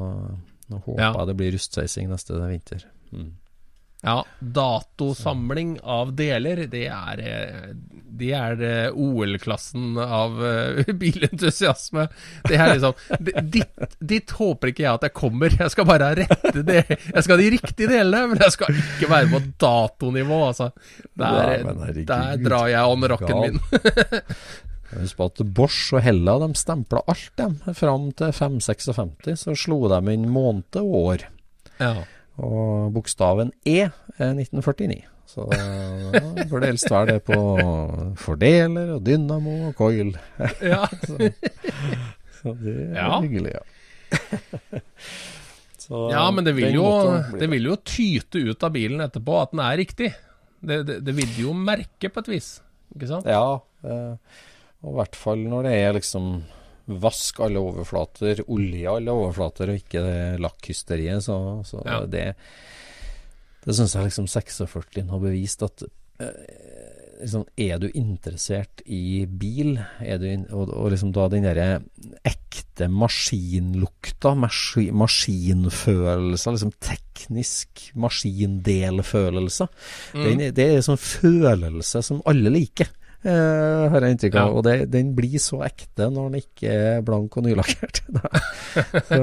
[0.70, 1.14] nå håper Ja.
[1.18, 2.86] jeg det blir rustsveising neste vinter.
[3.12, 3.32] Mm.
[4.04, 7.22] Ja, datosamling av deler, det er,
[8.20, 12.10] det er eh, OL-klassen av eh, bilentusiasme.
[12.44, 13.22] Det er liksom
[13.54, 15.56] Ditt, ditt håper ikke jeg at jeg kommer.
[15.56, 16.84] Jeg skal bare rette det.
[16.92, 20.70] Jeg skal ha de riktige delene, men jeg skal ikke være på datonivå, altså.
[21.16, 23.62] Der, ja, der drar jeg on rocken min.
[24.94, 27.56] Husk på at Bosch og Hella de stempla alt, dem.
[27.78, 31.26] Fram til 556 så slo de inn måned og år.
[31.80, 31.96] Ja.
[32.42, 35.04] Og bokstaven E er 1949.
[35.34, 36.20] Så da
[36.50, 37.38] burde det helst være det på
[38.22, 40.12] fordeler og dynamo og coil.
[40.74, 40.84] ja.
[42.44, 43.22] Så det er Ja.
[43.24, 43.64] hyggelig, ja.
[45.84, 46.86] Så Ja, men det vil, jo,
[47.40, 50.12] det vil jo tyte ut av bilen etterpå at den er riktig.
[50.64, 52.50] Det, det, det vil jo merke på et vis,
[52.96, 53.28] ikke sant?
[53.28, 54.14] Ja, eh,
[54.84, 56.30] og i hvert fall når det er liksom
[56.88, 62.06] vask alle overflater, olje alle overflater, og ikke lakkhysteriet, så, så Ja.
[62.06, 62.36] det
[63.66, 65.84] Det syns jeg liksom 46 har bevist at
[66.20, 66.28] eh,
[67.22, 71.82] liksom, Er du interessert i bil, er du in og, og liksom da den derre
[72.28, 79.68] ekte maskinlukta, maskin, maskinfølelser, liksom teknisk maskindelfølelse,
[80.14, 80.38] Mm.
[80.38, 82.90] det, det er sånn følelse som alle liker.
[83.24, 84.48] Eh, har jeg inntrykk av.
[84.48, 84.58] Ja.
[84.58, 88.04] Og det, den blir så ekte når den ikke er blank og nylakkert.
[89.10, 89.22] så,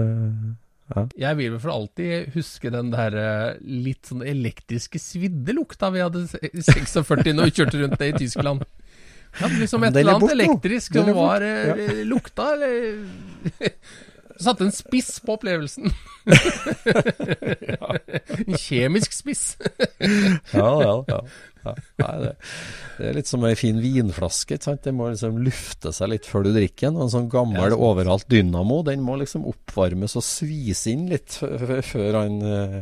[0.00, 3.20] eh, Jeg vil vel for alltid huske den der
[3.60, 8.18] litt sånn elektriske svidde lukta vi hadde i 46 når vi kjørte rundt det i
[8.24, 8.66] Tyskland.
[9.40, 13.66] Ja, liksom et er eller annet elektrisk som var eh, lukta eller
[14.36, 15.88] Satte en spiss på opplevelsen.
[18.36, 19.44] En kjemisk spiss.
[20.52, 21.20] ja, ja, ja.
[21.66, 22.06] Ja.
[22.06, 22.32] Nei, det,
[22.98, 24.58] det er litt som ei fin vinflaske.
[24.58, 24.82] Ikke sant?
[24.86, 26.98] Det må liksom lufte seg litt før du drikker den.
[26.98, 32.20] Og en sånn gammel overalt dynamo, den må liksom oppvarmes og svise inn litt før
[32.22, 32.78] han eh,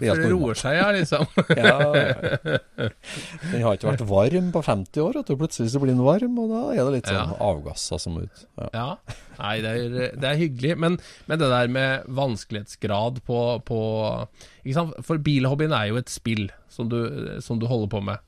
[0.00, 1.26] For det roer seg, her, liksom.
[1.60, 2.88] Ja, ja.
[3.50, 6.50] Den har ikke vært varm på 50 år, og plutselig så blir den varm, og
[6.52, 7.38] da er det litt sånn Ja.
[7.50, 8.44] avgasser som ut.
[8.56, 8.70] Ja.
[8.74, 8.88] Ja,
[9.40, 10.74] nei, det er, det er hyggelig.
[10.80, 13.80] Men, men det der med vanskelighetsgrad på, på?
[15.06, 17.00] For bilhobbyen er jo et spill som du,
[17.44, 18.26] som du holder på med.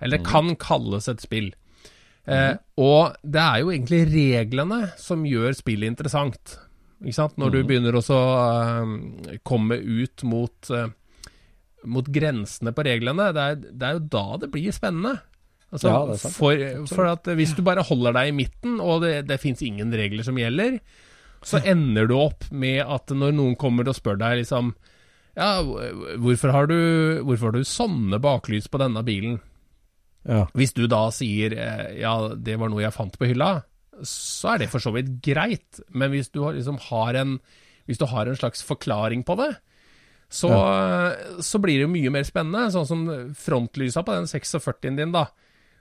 [0.00, 1.52] Eller det kan kalles et spill.
[2.30, 6.58] Eh, og det er jo egentlig reglene som gjør spillet interessant.
[7.00, 10.90] Når du begynner å uh, komme ut mot, eh,
[11.88, 15.16] mot grensene på reglene, det er, det er jo da det blir spennende.
[15.70, 19.38] Altså, Ja, for, for at hvis du bare holder deg i midten, og det, det
[19.42, 20.80] fins ingen regler som gjelder,
[21.46, 24.74] så ender du opp med at når noen kommer og spør deg liksom
[25.38, 25.62] Ja,
[26.20, 26.76] hvorfor har du,
[27.24, 29.38] hvorfor har du sånne baklys på denne bilen?
[30.28, 30.42] Ja.
[30.52, 33.62] Hvis du da sier eh, ja, det var noe jeg fant på hylla,
[34.04, 35.80] så er det for så vidt greit.
[35.96, 37.38] Men hvis du liksom har en,
[37.88, 39.54] hvis du har en slags forklaring på det,
[40.30, 40.48] så,
[41.42, 42.68] så blir det jo mye mer spennende.
[42.70, 45.26] Sånn som frontlysa på den 46-en din, da.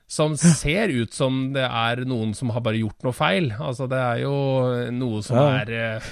[0.10, 3.52] Som ser ut som det er noen som har bare gjort noe feil.
[3.62, 4.34] Altså, det er jo
[4.98, 5.48] noe som Ja.
[5.62, 6.12] er eh,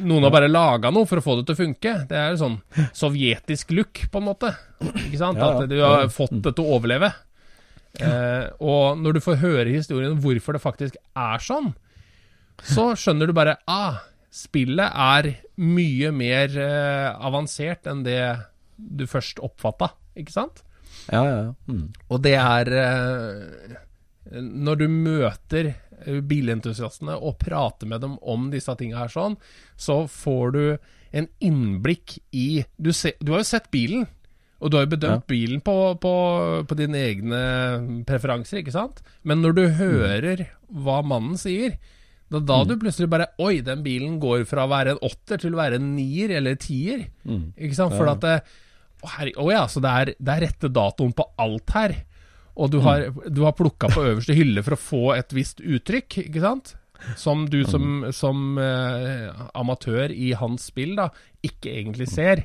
[0.00, 1.90] Noen har bare laga noe for å få det til å funke.
[2.08, 2.54] Det er jo sånn
[2.96, 4.54] sovjetisk look, på en måte.
[4.80, 5.36] Ikke sant?
[5.36, 5.66] Ja, ja.
[5.66, 7.10] At du har fått det til å overleve.
[8.00, 11.74] Eh, og når du får høre historien om hvorfor det faktisk er sånn,
[12.64, 15.28] så skjønner du bare ah, spillet er
[15.60, 18.22] mye mer eh, avansert enn det
[18.76, 20.62] du først oppfatta, ikke sant?
[21.10, 21.52] Ja, ja, ja.
[21.70, 21.86] Mm.
[22.10, 23.74] Og det er eh,
[24.30, 29.36] Når du møter eh, bilentusiastene og prater med dem om disse tinga her sånn,
[29.76, 30.64] så får du
[31.10, 34.06] en innblikk i du, se, du har jo sett bilen,
[34.60, 36.14] og du har jo bedømt bilen på, på,
[36.68, 37.40] på dine egne
[38.06, 39.00] preferanser, ikke sant?
[39.26, 41.78] Men når du hører hva mannen sier,
[42.30, 45.40] det er da du plutselig bare Oi, den bilen går fra å være en åtter
[45.42, 47.08] til å være en nier eller tier.
[47.58, 47.96] Ikke sant?
[47.98, 48.36] For at det,
[49.02, 51.96] å, her, å ja, så det er, det er rette datoen på alt her.
[52.60, 56.20] Og du har, du har plukka på øverste hylle for å få et visst uttrykk,
[56.28, 56.74] ikke sant?
[57.16, 61.08] Som du som, som eh, amatør i hans spill da
[61.46, 62.44] ikke egentlig ser.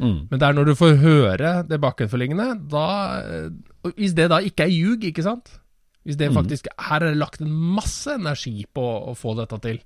[0.00, 0.26] Mm.
[0.28, 2.88] Men det er når du får høre det bakenforliggende, da
[3.22, 5.54] eh, Hvis det da ikke er ljug, ikke sant?
[6.06, 9.80] Hvis det faktisk Her er det lagt en masse energi på å få dette til.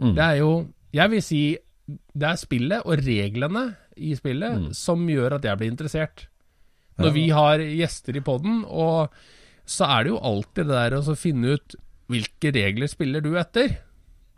[0.00, 0.52] Det er jo
[0.92, 1.42] Jeg vil si
[1.90, 3.64] det er spillet og reglene
[3.98, 6.28] i spillet som gjør at jeg blir interessert.
[7.00, 9.10] Når vi har gjester i poden, og
[9.66, 11.76] så er det jo alltid det der å finne ut
[12.10, 13.78] hvilke regler spiller du etter.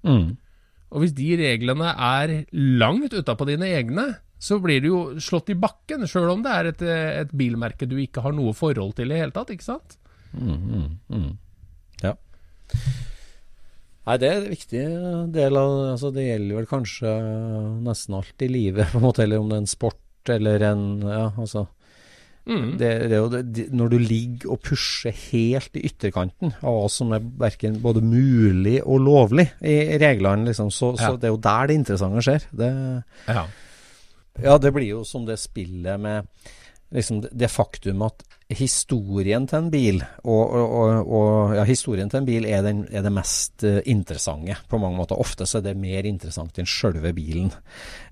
[0.06, 0.36] Mm.
[0.92, 4.06] Og hvis de reglene er langt utapå dine egne,
[4.42, 6.84] så blir du jo slått i bakken, sjøl om det er et,
[7.26, 9.96] et bilmerke du ikke har noe forhold til i det hele tatt, ikke sant?
[12.02, 12.14] Ja.
[14.02, 14.80] Nei, det er en viktig
[15.34, 17.12] del av altså Det gjelder vel kanskje
[17.84, 20.84] nesten alt i livet, på en måte, eller om det er en sport eller en
[21.06, 21.66] Ja, altså.
[22.42, 22.72] Mm.
[22.74, 26.88] Det, det er jo det, når du ligger og pusher helt i ytterkanten av hva
[26.90, 31.38] som er verken både mulig og lovlig i reglene, liksom, så, så det er jo
[31.44, 32.48] der det interessante skjer.
[32.50, 32.72] Det,
[33.30, 33.44] Ja.
[34.42, 36.26] ja, det blir jo som det spillet med
[36.92, 38.26] liksom det, det faktum at
[38.58, 43.04] historien til en bil, og, og, og, ja, historien til en bil er, den, er
[43.04, 45.20] det mest eh, interessante på mange måter.
[45.20, 47.52] Ofte så er det mer interessant enn sjølve bilen.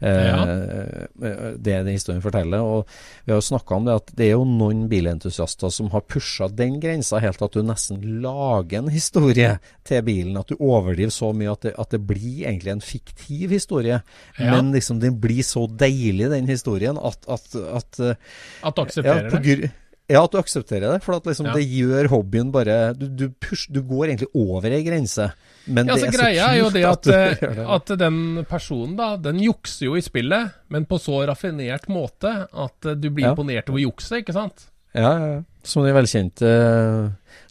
[0.01, 2.63] Eh, eh, Det er det historien forteller.
[2.65, 2.87] Og
[3.25, 6.49] vi har jo snakka om det at det er jo noen bilentusiaster som har pusha
[6.49, 10.39] den grensa helt at du nesten lager en historie til bilen.
[10.41, 14.01] At du overdriver så mye at det, at det blir egentlig en fiktiv historie.
[14.39, 14.55] Ja.
[14.55, 18.17] Men liksom den blir så deilig, den historien, at, at, at eh,
[18.63, 19.71] At du ja, aksepterer på det?
[20.11, 21.03] Ja, at du aksepterer det.
[21.05, 21.55] For at liksom Ja.
[21.55, 25.31] det gjør hobbyen bare Du, du, push, du går egentlig over ei grense.
[25.71, 27.67] Men Ja, det så er så greia er jo det at, du eh, det.
[27.77, 28.17] at den
[28.49, 33.11] personen, da, den jukser jo i spillet, men på så raffinert måte at eh, du
[33.11, 33.33] blir Ja.
[33.35, 34.67] imponert over jukset, ikke sant?
[34.95, 35.43] Ja, ja, ja.
[35.63, 36.49] Som de velkjente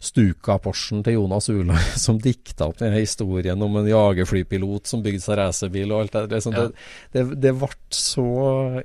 [0.00, 5.22] uh, Stuka-Porschen til Jonas Ular, som dikta opp denne historien om en jagerflypilot som bygde
[5.24, 6.40] seg racerbil og alt det der.
[6.44, 6.66] Sånn, Ja.
[6.68, 8.26] det, det, det ble så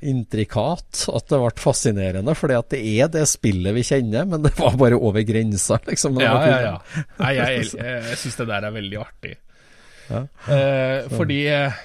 [0.01, 4.53] intrikat at det ble fascinerende, fordi at det er det spillet vi kjenner, men det
[4.59, 6.19] var bare over grensa, liksom.
[6.21, 7.05] Ja, ja, ja.
[7.21, 9.35] Nei, jeg, jeg, jeg syns det der er veldig artig.
[10.05, 10.19] Ja.
[10.53, 11.77] Eh, fordi eh,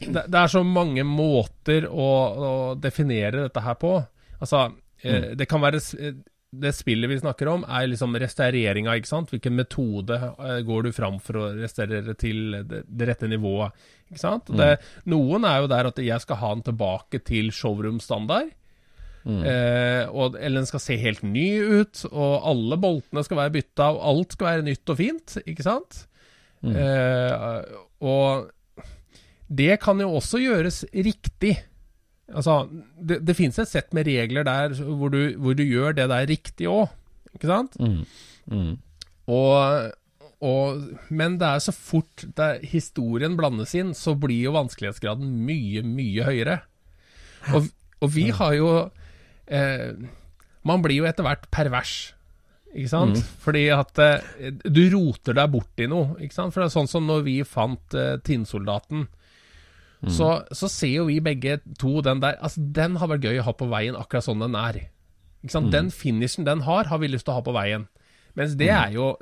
[0.00, 2.06] det, det er så mange måter å,
[2.48, 3.98] å definere dette her på.
[4.40, 4.62] Altså,
[5.04, 6.14] eh, det kan være eh,
[6.60, 9.32] Det spillet vi snakker om, er liksom restaureringa, ikke sant?
[9.32, 13.74] Hvilken metode eh, går du fram for å restaurere til det, det rette nivået,
[14.10, 14.52] ikke sant?
[14.52, 14.76] Det,
[15.10, 18.52] noen er jo der at jeg skal ha den tilbake til showroom-standard.
[19.24, 21.48] Eh, og, eller den skal se helt ny
[21.80, 25.64] ut, og alle boltene skal være bytta, og alt skal være nytt og fint, ikke
[25.64, 26.04] sant?
[26.64, 28.50] Eh, og
[29.48, 31.56] det kan jo også gjøres riktig.
[32.32, 32.64] Altså,
[32.96, 36.28] det, det fins et sett med regler der hvor du, hvor du gjør det der
[36.30, 36.88] riktig òg,
[37.36, 37.76] ikke sant?
[37.76, 38.00] Mm.
[38.48, 38.72] Mm.
[39.34, 39.92] Og,
[40.44, 40.82] og,
[41.12, 46.26] men det er så fort det, historien blandes inn, så blir jo vanskelighetsgraden mye, mye
[46.26, 46.58] høyere.
[47.52, 47.68] Og,
[48.00, 48.68] og vi har jo
[49.52, 49.90] eh,
[50.64, 52.14] Man blir jo etter hvert pervers.
[52.74, 53.20] Ikke sant?
[53.44, 56.16] Fordi at eh, du roter deg bort i noe.
[56.24, 56.54] Ikke sant?
[56.54, 59.04] For det er sånn som når vi fant eh, Tinnsoldaten.
[60.12, 63.44] Så, så ser jo vi begge to den der Altså, den har vært gøy å
[63.46, 64.80] ha på veien akkurat sånn den er.
[65.44, 65.70] Ikke sant?
[65.72, 67.86] Den finishen den har, har vi lyst til å ha på veien.
[68.34, 69.12] Mens det er jo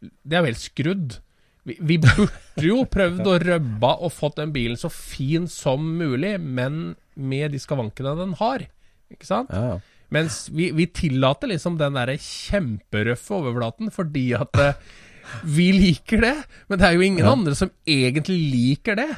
[0.00, 1.18] Det er jo helt skrudd.
[1.68, 6.38] Vi, vi burde jo prøvd å røbbe og fått den bilen så fin som mulig,
[6.40, 8.64] men med de skavankene den har.
[9.12, 9.50] Ikke sant?
[9.52, 9.78] Ja, ja.
[10.14, 14.78] Mens vi, vi tillater liksom den derre kjemperøffe overflaten fordi at eh,
[15.44, 16.34] vi liker det.
[16.70, 17.32] Men det er jo ingen Ja.
[17.36, 19.10] andre som egentlig liker det.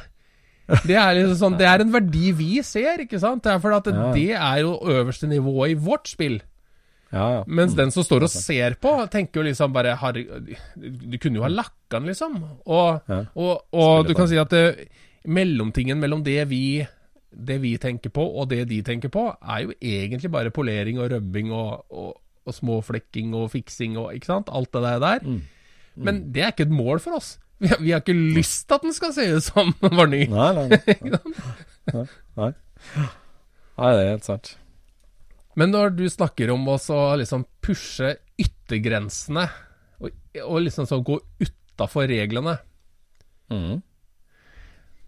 [0.87, 3.43] Det er, liksom sånn, det er en verdi vi ser, ikke sant?
[3.43, 4.07] Det er fordi at Ja.
[4.15, 6.39] det er jo øverste nivået i vårt spill.
[7.11, 7.43] Ja, ja.
[7.47, 9.97] Mens den som står og ser på, tenker jo liksom bare
[10.79, 12.37] Du kunne jo ha lakka den, liksom.
[12.65, 13.01] Og,
[13.35, 14.87] og, og du kan si at det,
[15.27, 16.87] mellomtingen mellom det vi,
[17.31, 21.11] det vi tenker på, og det de tenker på, er jo egentlig bare polering og
[21.11, 22.15] røbbing og, og,
[22.47, 24.49] og småflekking og fiksing og ikke sant?
[24.51, 25.19] Alt det der.
[25.27, 25.41] Mm.
[25.95, 27.35] Men det er ikke et mål for oss.
[27.61, 30.09] Vi har, vi har ikke lyst til at den skal se ut som den var
[30.09, 30.23] ny.
[30.31, 31.19] Nei, nei, nei.
[31.93, 32.05] nei.
[32.39, 32.51] nei.
[33.77, 34.55] Det er helt sant.
[35.59, 36.77] Men når du snakker om å
[37.19, 39.45] liksom pushe yttergrensene,
[40.01, 40.09] og,
[40.45, 42.55] og liksom så gå utafor reglene,
[43.51, 43.81] mm.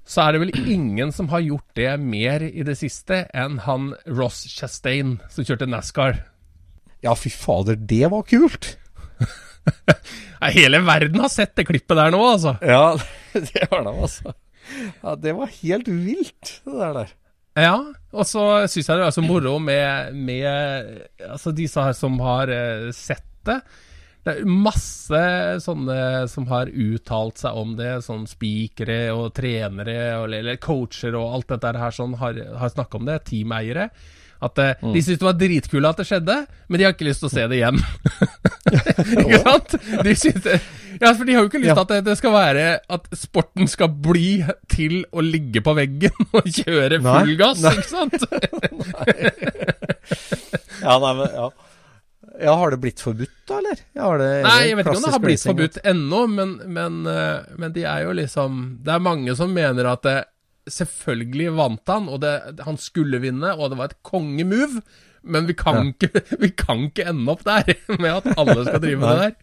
[0.05, 3.93] så er det vel ingen som har gjort det mer i det siste enn han
[4.05, 6.21] Ross Chastain, som kjørte NASCAR.
[7.03, 8.75] Ja, fy fader, det var kult!
[10.57, 12.55] Hele verden har sett det klippet der nå, altså.
[12.61, 12.95] Ja,
[13.33, 14.33] det var de, altså.
[15.01, 16.97] Ja, det var helt vilt, det der.
[17.01, 17.13] der.
[17.59, 17.75] Ja,
[18.13, 22.49] og så syns jeg det er så moro med, med altså disse her som har
[22.49, 23.59] eh, sett det.
[24.23, 25.21] Det er masse
[25.61, 25.97] sånne
[26.31, 31.51] som har uttalt seg om det, sånn spikere og trenere og, eller coacher og alt
[31.51, 33.89] dette her sånn har, har snakka om det, teameiere.
[34.43, 34.91] At mm.
[34.91, 37.33] de syntes det var dritkult at det skjedde, men de har ikke lyst til å
[37.33, 37.79] se det igjen.
[39.23, 39.77] ikke sant?
[40.03, 40.49] De synes
[41.01, 43.69] ja, for de har jo ikke lyst til at det, det skal være At sporten
[43.71, 48.17] skal bli til å ligge på veggen og kjøre full gass, ikke sant?
[50.83, 51.45] Ja, nei, men, ja.
[52.43, 53.77] ja, har det blitt forbudt, da, eller?
[53.95, 56.97] Ja, har det, Nei, jeg vet ikke om det har blitt forbudt ennå, men, men,
[57.07, 60.17] eh, men de er jo liksom Det er mange som mener at det,
[60.69, 64.81] selvfølgelig vant han, og det, han skulle vinne, og det var et kongemove,
[65.23, 66.09] men vi kan, ikke,
[66.43, 67.73] vi kan ikke ende opp der
[68.03, 69.35] med at alle skal drive med det der.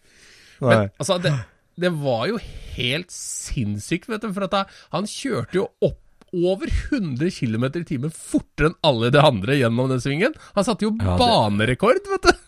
[0.61, 1.33] Men altså, det,
[1.81, 2.37] det var jo
[2.75, 5.97] helt sinnssykt, vet du, for at han kjørte jo opp
[6.31, 10.37] over 100 km i timen fortere enn alle de andre gjennom den svingen.
[10.55, 12.40] Han satte jo Ja, det- banerekord, vet du.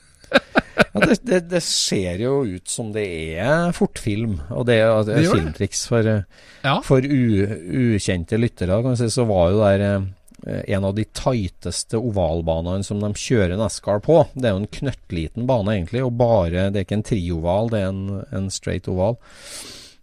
[1.10, 3.06] Det, det, det ser jo ut som det
[3.42, 5.86] er fortfilm, og det er, det er filmtriks.
[5.92, 6.24] For, eh,
[6.64, 6.78] Ja.
[6.86, 7.48] for u,
[7.96, 13.00] ukjente lyttere kan si, så var jo der eh, en av de tighteste ovalbanene som
[13.04, 14.22] de kjører NASCAR på.
[14.36, 17.82] Det er jo en knøttliten bane, egentlig, og bare Det er ikke en trioval, det
[17.84, 19.16] er en, en straight oval.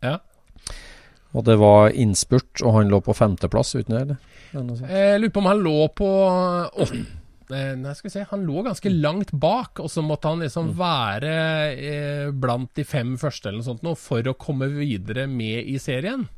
[0.04, 0.18] Ja.
[1.36, 4.16] Og det var innspurt, og han lå på femteplass uten det.
[4.50, 7.16] Jeg lurer på om han lå på åtte eh,
[7.50, 11.34] Nei, skal vi se Han lå ganske langt bak, og så måtte han liksom være
[11.74, 15.78] eh, blant de fem første eller noe sånt nå, for å komme videre med i
[15.82, 16.28] serien.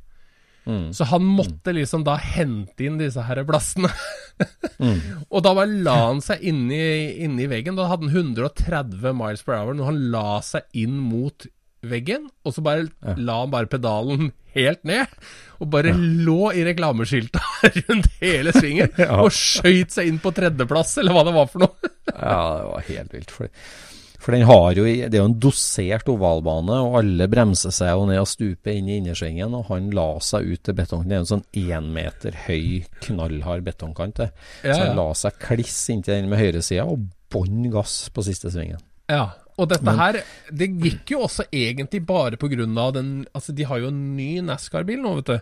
[0.64, 0.92] Mm.
[0.94, 3.92] Så han måtte liksom da hente inn disse her plassene.
[4.82, 4.98] Mm.
[5.28, 6.78] og da bare la han seg inni,
[7.22, 7.76] inni veggen.
[7.78, 11.46] Da hadde han 130 miles per hour når han la seg inn mot
[11.82, 13.14] veggen, og så bare Ja.
[13.18, 15.06] la han bare pedalen helt ned,
[15.60, 17.40] og bare lå i reklameskilta
[17.88, 19.22] rundt hele svingen, Ja.
[19.22, 21.92] og skøyt seg inn på tredjeplass, eller hva det var for noe.
[22.12, 23.30] Ja, det var helt vilt.
[23.32, 23.48] For,
[24.22, 28.04] for den har jo, det er jo en dosert ovalbane, og alle bremser seg jo
[28.06, 31.08] ned og stuper inn i innersvingen, og han la seg ut til betongen.
[31.10, 34.20] Det er en sånn én meter høy, knallhard betongkant.
[34.62, 38.52] Ja, Så han la seg kliss inntil den med høyresida, og bånn gass på siste
[38.54, 38.78] svingen.
[39.10, 43.26] Ja, og dette Men- her Det gikk jo også egentlig bare på grunn av den
[43.34, 45.40] Altså, de har jo en ny NASCAR-bil nå, vet du.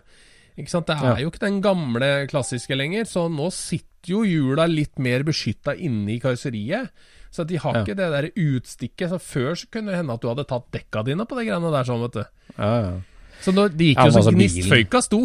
[0.59, 0.85] Ikke sant?
[0.87, 1.15] Det er Ja.
[1.23, 6.09] jo ikke den gamle klassiske lenger, så nå sitter jo hjula litt mer beskytta inne
[6.15, 6.89] i karosseriet.
[7.31, 7.83] Så de har Ja.
[7.85, 9.09] ikke det der utstikket.
[9.09, 11.71] Så før så kunne det hende at du hadde tatt dekka dine på de greiene
[11.71, 12.25] der, sånn, vet du.
[12.59, 13.01] Ja, ja.
[13.41, 15.19] Så nå, de gikk Ja, jo så altså, bilen- gnistføyka sto.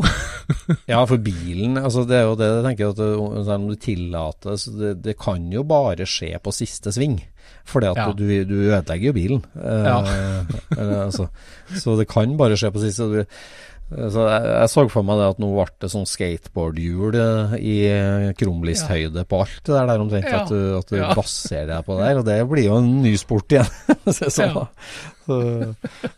[0.93, 3.77] Ja, for bilen altså Det er jo det jeg tenker at det- selv om du
[3.77, 7.21] tillater så det, det kan jo bare skje på siste sving.
[7.67, 8.13] Fordi at Ja.
[8.13, 9.45] du, du ødelegger jo bilen.
[9.59, 10.01] Eh, Ja.
[10.79, 11.29] eller, altså,
[11.75, 13.07] så det kan bare skje på siste.
[13.11, 13.25] Du,
[14.11, 17.77] så jeg, jeg så for meg det at nå ble det sånn skateboardhjul eh, i
[18.39, 20.27] krumlisthøyde på alt det der, der omtrent.
[20.31, 20.41] Ja.
[20.43, 21.13] At du, at du Ja.
[21.15, 22.19] baserer deg på det der.
[22.19, 23.71] Og det blir jo en ny sport igjen.
[24.17, 24.67] Så, sånn, Ja.
[25.27, 25.75] så,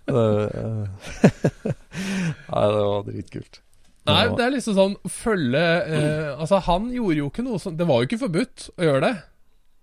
[0.08, 3.60] eh, Nei, det var dritkult.
[4.08, 7.84] Nei, Det er liksom sånn følge eh, Altså, han gjorde jo ikke noe sånn Det
[7.88, 9.10] var jo ikke forbudt å gjøre det.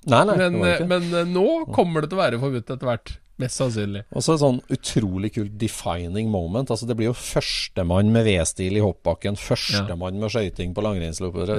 [0.10, 2.74] Nei, nei, Men, det var eh, men eh, nå kommer det til å være forbudt
[2.74, 3.14] etter hvert.
[3.42, 4.06] Mest sannsynlig.
[4.16, 6.70] Og så et sånn utrolig kult defining moment.
[6.72, 11.52] Altså Det blir jo førstemann med V-stil i hoppbakken, førstemann med skøyting på langrennsløpet.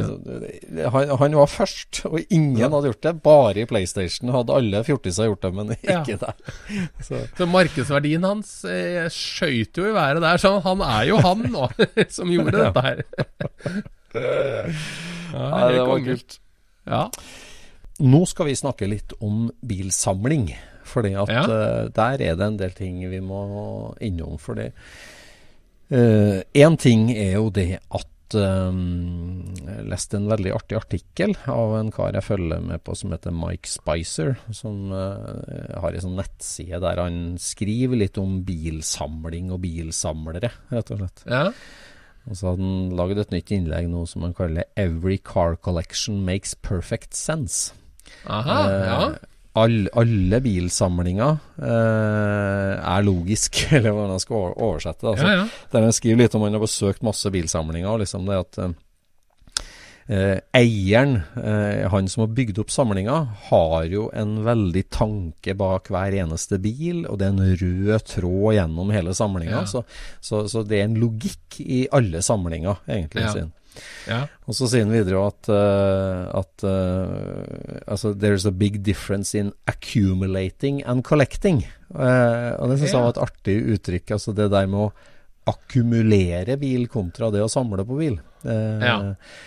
[0.95, 3.13] Han, han var først, og ingen hadde gjort det.
[3.27, 6.01] Bare i PlayStation hadde alle fjortiser gjort det, men Ja.
[6.01, 6.41] ikke der.
[7.07, 11.45] Så, Så markedsverdien hans eh, skøyt jo i været der, så han er jo han
[11.53, 11.69] nå
[12.17, 13.05] som gjorde dette her.
[14.17, 16.39] Ja, Nei, det var kult.
[16.89, 17.03] Ja.
[18.07, 20.47] Nå skal vi snakke litt om bilsamling.
[20.87, 21.45] Fordi at Ja.
[21.45, 24.39] eh, der er det en del ting vi må innom.
[24.39, 24.71] Fordi
[25.91, 31.93] én ting er jo det at Jeg leste lest en veldig artig artikkel av en
[31.95, 36.81] kar jeg følger med på som heter Mike Spicer, som uh, har en sånn nettside
[36.83, 41.23] der han skriver litt om bilsamling og bilsamlere, rett og slett.
[41.31, 41.45] Ja.
[42.27, 46.25] Og så hadde han lagd et nytt innlegg nå som han kaller 'Every car collection
[46.27, 47.71] makes perfect sense'.
[48.27, 49.15] Aha, ja.
[49.57, 55.13] Eh, all, alle bilsamlinger eh, er logisk, eller hvordan jeg skal oversette det.
[55.15, 55.29] Altså.
[55.29, 55.69] Ja, ja.
[55.73, 58.61] Der han skriver litt om han har besøkt masse bilsamlinger, og liksom det at
[60.09, 65.91] eh, eieren, eh, han som har bygd opp samlinga, har jo en veldig tanke bak
[65.93, 69.63] hver eneste bil, og det er en rød tråd gjennom hele samlinga.
[69.63, 69.67] Ja.
[69.67, 69.87] Så,
[70.21, 73.27] så, så det er en logikk i alle samlinger, egentlig.
[73.27, 73.33] Ja.
[73.35, 73.55] sin.
[74.09, 74.21] Ja.
[74.47, 79.53] Og så sier han videre at, uh, at uh, altså, there's a big difference in
[79.67, 81.65] accumulating and collecting.
[81.95, 84.17] Uh, og det syns jeg var et artig uttrykk.
[84.19, 84.93] Altså det der med å
[85.47, 88.17] akkumulere bil kontra det å samle på bil.
[88.43, 88.97] Eh, Ja.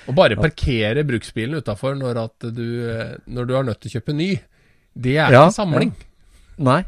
[0.07, 2.21] Og bare parkere bruksbilen utafor når,
[2.55, 2.69] du,
[3.27, 4.29] når du er nødt til å kjøpe ny,
[4.95, 5.91] det er Ja, ikke samling.
[6.57, 6.81] Nei.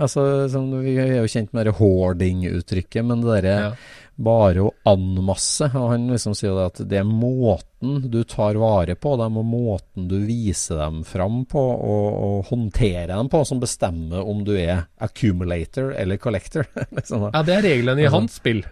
[0.00, 3.72] Altså, som, vi er jo kjent med det hoarding-uttrykket, men det derre Ja.
[4.20, 8.94] Bare å anmasse og Han liksom sier det at det er måten du tar vare
[9.00, 13.62] på dem, og måten du viser dem fram på og, og håndterer dem på, som
[13.62, 16.68] bestemmer om du er accumulator eller collector.
[16.98, 17.30] liksom.
[17.32, 18.62] Ja, det er reglene i Altså- hans spill.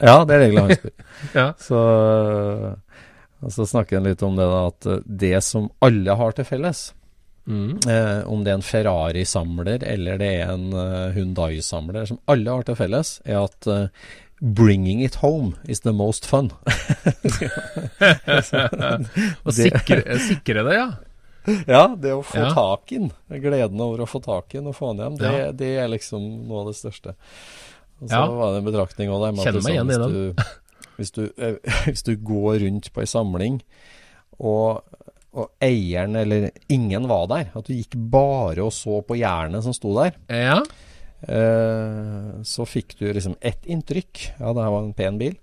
[0.00, 0.96] Ja, det er reglene i hans spill.
[1.40, 1.48] Ja.
[1.60, 1.80] Så,
[3.40, 6.48] og så snakker han litt om det da, at eh, det som alle har til
[6.48, 6.88] felles,
[7.50, 7.80] Mm.
[7.88, 12.62] eh, om det er en Ferrari-samler eller det er en uh, Hyundai-samler, som alle har
[12.68, 13.86] til felles, er at eh,
[14.40, 16.50] Bringing it home is the most fun.
[19.44, 20.86] Og sikre, sikre det, ja.
[21.68, 22.50] ja, det å få Ja.
[22.54, 23.10] tak i den,
[23.42, 25.52] gleden over å få tak i den og få den hjem, det, Ja.
[25.52, 27.14] det er liksom noe av det største.
[28.00, 28.26] Og så Ja.
[28.30, 30.10] var det en betraktning òg der Kjenner meg igjen i den.
[30.10, 30.44] hvis, du,
[30.96, 33.60] hvis, du, eh, hvis du går rundt på ei samling,
[34.40, 34.82] og,
[35.34, 39.72] og eieren eller ingen var der, at du gikk bare og så på jernet som
[39.76, 40.62] sto der, Ja.
[41.28, 44.22] Eh, så fikk du liksom ett inntrykk.
[44.40, 45.36] Ja, det her var en pen bil.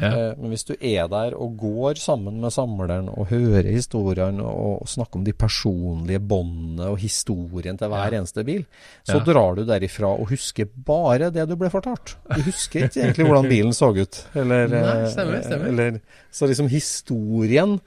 [0.00, 0.08] Ja.
[0.08, 4.82] Eh, men hvis du er der og går sammen med samleren og hører historiene og,
[4.82, 8.20] og snakker om de personlige båndene og historien til hver Ja.
[8.20, 8.64] eneste bil,
[9.04, 9.24] så Ja.
[9.24, 12.16] drar du derifra og husker bare det du ble fortalt.
[12.34, 14.24] Du husker ikke egentlig hvordan bilen så ut.
[14.34, 15.68] Eller, Nei, eh, stemmer, stemmer.
[15.68, 16.00] Eller,
[16.32, 17.80] så liksom historien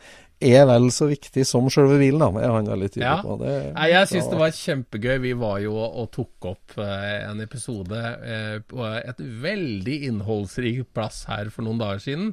[0.53, 2.29] er vel så viktig som selve bilen, da.
[2.43, 3.21] Er han veldig tydelig Ja.
[3.23, 3.37] på.
[3.39, 5.15] Det, Nei, jeg syns det var kjempegøy.
[5.23, 11.23] Vi var jo og tok opp eh, en episode eh, på et veldig innholdsrik plass
[11.31, 12.31] her for noen dager siden.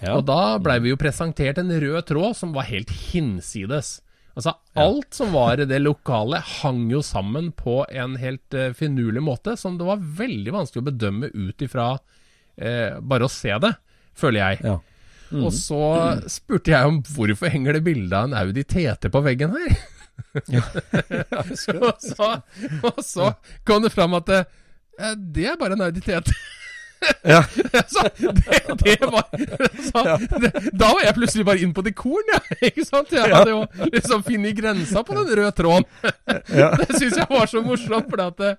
[0.00, 0.16] ja.
[0.16, 4.00] Og da blei vi jo presentert en rød tråd som var helt hinsides.
[4.38, 9.18] Altså, alt som var i det lokale, hang jo sammen på en helt uh, finurlig
[9.26, 11.88] måte, som det var veldig vanskelig å bedømme ut ifra
[12.54, 13.72] eh, bare å se det,
[14.14, 14.60] føler jeg.
[14.62, 14.76] Ja.
[15.30, 15.44] Mm.
[15.44, 15.82] Og så
[16.30, 19.78] spurte jeg om hvorfor henger det bilde av en Audi TT på veggen her?
[20.50, 20.62] Jeg
[21.78, 22.28] og, så,
[22.82, 23.30] og så
[23.66, 24.40] kom det fram at det,
[24.98, 26.32] eh, det er bare en Audi TT.
[27.22, 27.44] Ja.
[27.94, 29.28] så det, det var
[29.82, 32.40] så, det, Da var jeg plutselig bare inn på dekoren, ja.
[32.68, 33.12] Ikke sant?
[33.14, 35.86] Jeg hadde jo liksom funnet grensa på den røde tråden.
[36.26, 38.58] Det syns jeg var så morsomt, for at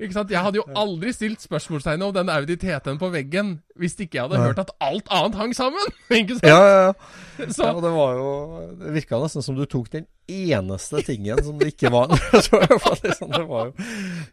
[0.00, 0.32] ikke sant?
[0.32, 4.26] Jeg hadde jo aldri stilt spørsmålstegnet om den Audi TT-en på veggen hvis ikke jeg
[4.26, 5.94] hadde hørt at alt annet hang sammen.
[6.18, 6.46] Ikke sant?
[6.48, 6.92] Ja, ja, ja.
[7.52, 8.28] Så, Ja, det var jo
[8.80, 12.42] Det virka nesten som du tok den eneste tingen som det ikke var en rød
[12.48, 12.64] tråd.
[13.36, 13.72] Det var jo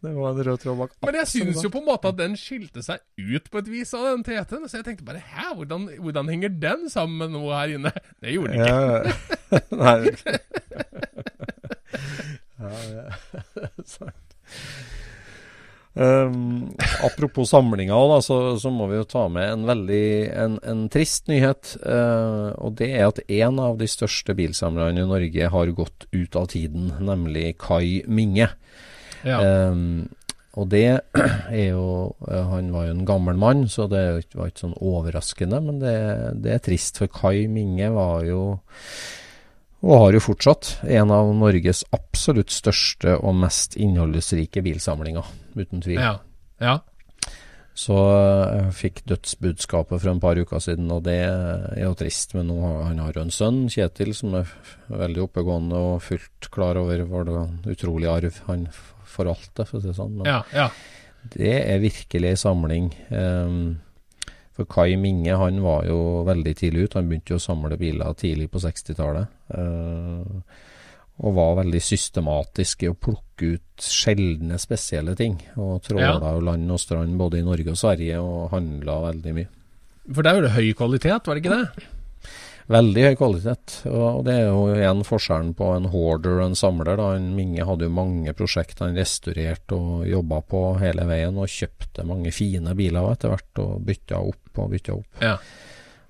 [0.01, 0.95] det var en rød tråd bak.
[1.05, 3.91] Men jeg syns jo på en måte at den skilte seg ut på et vis
[3.97, 4.65] av den TT-en.
[4.71, 7.91] Så jeg tenkte bare hæ, hvordan, hvordan henger den sammen med noe her inne?
[8.23, 8.71] Det gjorde den ikke.
[8.71, 9.61] Ja, ja.
[9.83, 9.97] Nei,
[12.63, 13.07] ja, ja.
[13.85, 14.37] Sant.
[15.93, 16.73] Um,
[17.05, 21.29] apropos samlinga, da, så, så må vi jo ta med en veldig en, en trist
[21.29, 21.75] nyhet.
[21.85, 26.39] Uh, og det er at en av de største bilsamlerne i Norge har gått ut
[26.39, 28.49] av tiden, nemlig Kai Minge.
[29.23, 29.39] Ja.
[29.69, 30.09] Um,
[30.59, 30.85] og det
[31.49, 34.03] er jo eh, Han var jo en gammel mann, så det
[34.35, 35.61] var ikke sånn overraskende.
[35.65, 35.95] Men det,
[36.45, 38.43] det er trist, for Kai Minge var jo
[39.83, 45.27] og har jo fortsatt en av Norges absolutt største og mest innholdsrike bilsamlinger,
[45.59, 45.99] uten tvil.
[45.99, 46.17] ja.
[46.63, 46.79] ja.
[47.73, 52.35] Så eh, jeg fikk dødsbudskapet for en par uker siden, og det er jo trist.
[52.37, 54.51] Men nå har han har jo en sønn, Kjetil, som er
[54.93, 58.67] veldig oppegående og fullt klar over hvordan utrolig arv han
[59.13, 60.19] forvalter, for å si det sånn.
[60.19, 60.67] Men ja, ja.
[61.33, 62.91] det er virkelig en samling.
[63.09, 63.65] Ehm,
[64.53, 66.99] for Kai Minge han var jo veldig tidlig ut.
[66.99, 69.27] Han begynte jo å samle biler tidlig på 60-tallet.
[69.55, 70.61] eh,
[71.23, 75.35] og var veldig systematisk i å plukke ut sjeldne, spesielle ting.
[75.61, 79.51] Og tråla jo land og strand både i Norge og Sverige, og handla veldig mye.
[80.09, 81.85] For der er det høy kvalitet, var det ikke det?
[82.73, 83.75] Veldig høy kvalitet.
[83.91, 86.95] Og det er jo igjen forskjellen på en hoarder og en samler.
[86.97, 87.09] da.
[87.17, 92.07] En Minge hadde jo mange prosjekt han restaurerte og jobba på hele veien, og kjøpte
[92.07, 95.21] mange fine biler etter hvert, og bytta opp og bytta opp.
[95.21, 95.37] Ja.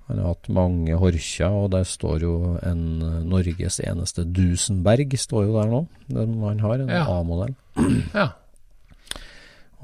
[0.08, 2.32] Han har hatt mange Horkja, og der står jo
[2.62, 5.86] en eh, Norges eneste Dusenberg står jo der nå.
[6.12, 7.04] Den han har, en Ja.
[7.08, 7.54] A-modell.
[8.14, 8.28] ja.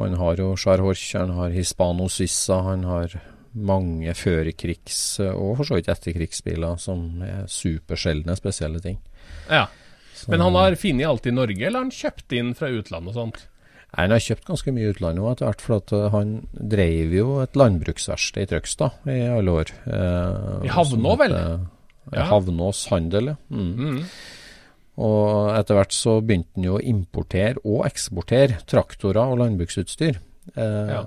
[0.01, 3.13] Han har jo Char han har Hispano Suissa, han har
[3.53, 8.97] mange førkrigs- og for så vidt etterkrigsbiler som er supersjeldne, spesielle ting.
[9.51, 9.67] ja.
[10.29, 13.39] Men han har funnet alt i Norge, eller han kjøpt inn fra utlandet og sånt?
[13.91, 17.13] Nei, Han har kjøpt ganske mye utlandet òg etter hvert, for at uh, han drev
[17.17, 19.73] jo et landbruksverksted i Trøgstad i alle år.
[19.87, 21.33] eh, I Havnå, vel?
[21.35, 21.67] heter-
[22.13, 22.25] Ja.
[22.31, 23.37] Havnås Handel, ja.
[23.51, 23.75] Mm.
[23.79, 24.05] Mm.
[25.01, 30.19] Og etter hvert så begynte han jo å importere og eksportere traktorer og landbruksutstyr.
[30.57, 31.05] Eh, Ja.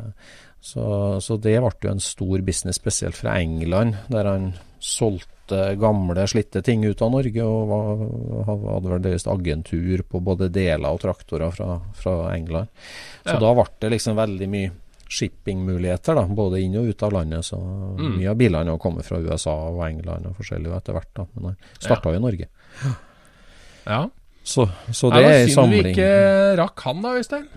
[0.62, 4.54] så, så det ble jo en stor business, spesielt fra England, der han
[4.84, 8.06] solgte gamle, slitte ting ut av Norge, og var,
[8.50, 12.68] hadde vel deres agentur på både deler og traktorer fra, fra England.
[13.24, 13.40] Så Ja.
[13.40, 14.72] da ble det liksom veldig mye
[15.14, 17.46] shippingmuligheter, da, både inn og ut av landet.
[17.46, 18.18] Så Mm.
[18.18, 21.26] mye av bilene kommet fra USA og England og forskjellig etter hvert, da.
[21.36, 22.48] Men det starta jo i Norge.
[23.86, 24.10] Ja.
[24.44, 27.48] Så, så det, det er en var synd vi ikke rakk han da, Øystein.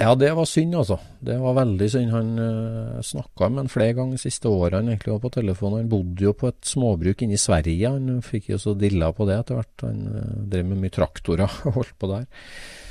[0.00, 0.96] Ja, det var synd, altså.
[1.22, 2.10] Det var veldig synd.
[2.10, 5.76] Han uh, snakka med han flere ganger de siste årene egentlig var på telefon.
[5.78, 7.92] Han bodde jo på et småbruk inne i Sverige.
[7.94, 9.86] Han fikk jo så dilla på det etter hvert.
[9.86, 12.26] Han uh, drev med mye traktorer og holdt på der.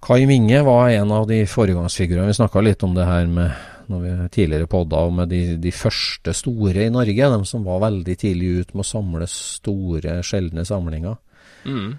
[0.00, 2.30] Kai Minge var en av de foregangsfigurene.
[2.32, 3.52] Vi snakka litt om det her med
[3.90, 7.30] når vi tidligere podda med de, de første store i Norge.
[7.34, 11.18] De som var veldig tidlig ut med å samle store, sjeldne samlinger.
[11.66, 11.98] Mm.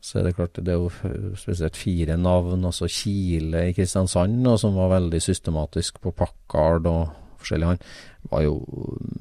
[0.00, 4.56] Så er det klart, det er jo spesielt fire navn, altså Kile i Kristiansand, og
[4.62, 7.74] som var veldig systematisk på Packard og forskjellig.
[7.74, 8.54] Han var jo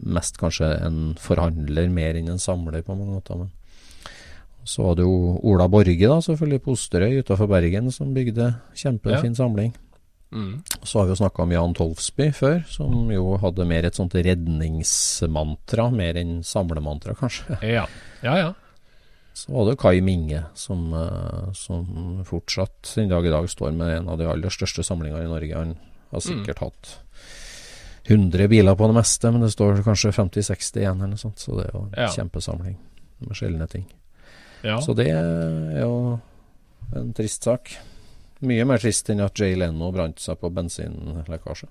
[0.08, 3.44] mest kanskje en forhandler mer enn en samler på mange måter.
[3.44, 3.52] Men
[4.70, 9.36] så var det jo Ola Borge, da, selvfølgelig på Osterøy utenfor Bergen, som bygde kjempefin
[9.36, 9.76] samling.
[10.32, 10.62] Mm.
[10.84, 14.14] Så har vi jo snakka om Jan Tolfsby før, som jo hadde mer et sånt
[14.14, 17.58] redningsmantra, mer enn samlemantra, kanskje.
[17.66, 17.88] Ja.
[18.24, 18.52] Ja, ja.
[19.40, 23.94] Så var det Kai Minge, som, eh, som fortsatt den dag i dag står med
[23.98, 25.56] en av de aller største samlingene i Norge.
[25.56, 25.78] Han
[26.12, 26.96] har sikkert hatt
[28.10, 31.38] 100 biler på det meste, men det står kanskje 50-60 igjen, eller noe sånt.
[31.40, 32.08] Så det er jo en Ja.
[32.16, 32.76] kjempesamling
[33.20, 33.86] med sjeldne ting.
[34.64, 34.80] ja.
[34.82, 36.20] Så det er jo
[36.96, 37.78] en trist sak.
[38.42, 41.68] Mye mer trist enn at Jay Leno brant seg på bensinlekkasje.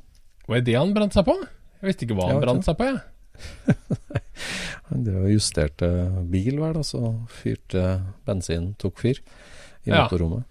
[0.46, 1.34] Hva er det han brant seg på?
[1.82, 3.00] Jeg visste ikke hva han brant seg på, jeg.
[4.88, 5.88] Han drev og justerte
[6.32, 7.82] bil, vel, og så fyrte
[8.26, 9.18] bensin, tok fyr
[9.84, 10.04] i Ja.
[10.04, 10.44] motorrommet.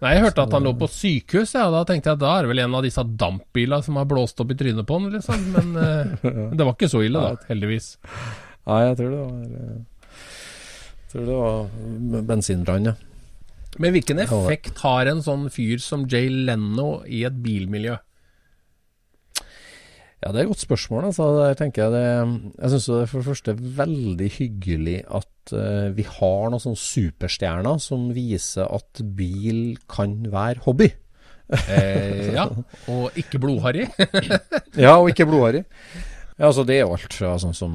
[0.00, 2.30] Nei, Jeg hørte at han lå på sykehus, ja, og da tenkte jeg at da
[2.38, 5.10] er det vel en av disse dampbilene som har blåst opp i trynet på han,
[5.12, 5.42] liksom.
[5.52, 7.90] Men eh, det var ikke så ille, da, heldigvis.
[8.70, 9.78] Nei, jeg tror det var eh,
[11.04, 12.94] Jeg tror det var bensinbrann, ja.
[13.78, 17.98] Men hvilken effekt har en sånn fyr som Jay Leno i et bilmiljø?
[20.20, 21.06] Ja, det er et godt spørsmål.
[21.08, 21.26] Altså.
[21.38, 22.06] Der tenker jeg det
[22.60, 26.80] Jeg syns det er for det første veldig hyggelig at uh, vi har noen sånne
[26.82, 30.90] superstjerner som viser at bil kan være hobby.
[31.50, 32.46] Eh, ja,
[32.92, 33.88] og ikke blodharry.
[34.84, 35.64] Ja, og ikke blodharry.
[36.38, 37.74] Ja, altså Det er jo alt fra sånn som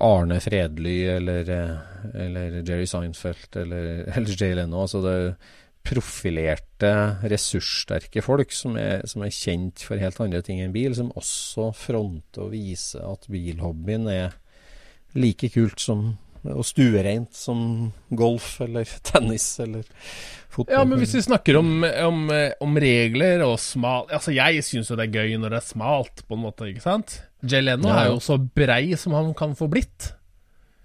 [0.00, 1.72] Arne Fredly eller, eh,
[2.26, 4.84] eller Jerry Seinfeld eller, eller Jay Leno.
[4.84, 5.32] Altså det er
[5.86, 6.90] profilerte,
[7.30, 11.70] ressurssterke folk som er, som er kjent for helt andre ting enn bil, som også
[11.76, 14.36] fronter og viser at bilhobbyen er
[15.16, 16.14] like kult som
[16.46, 19.82] og stuereint som golf eller tennis eller
[20.52, 20.76] fotball.
[20.76, 22.20] Ja, men hvis vi snakker om, om,
[22.62, 26.22] om regler og smal Altså, jeg syns jo det er gøy når det er smalt,
[26.28, 27.16] på en måte, ikke sant?
[27.42, 28.04] Jay Leno Ja.
[28.04, 30.12] er jo så brei som han kan få blitt.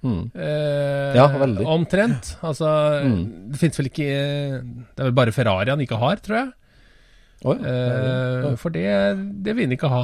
[0.03, 0.31] Mm.
[0.33, 1.65] Eh, Ja, veldig.
[1.69, 2.35] Omtrent.
[2.41, 2.67] Altså,
[3.05, 3.51] Mm.
[3.51, 6.51] det fins vel ikke Det er vel bare Ferrari han ikke har, tror jeg.
[7.45, 8.55] Oi, Eh, ja.
[8.55, 8.87] for det,
[9.43, 10.03] det vil han ikke ha.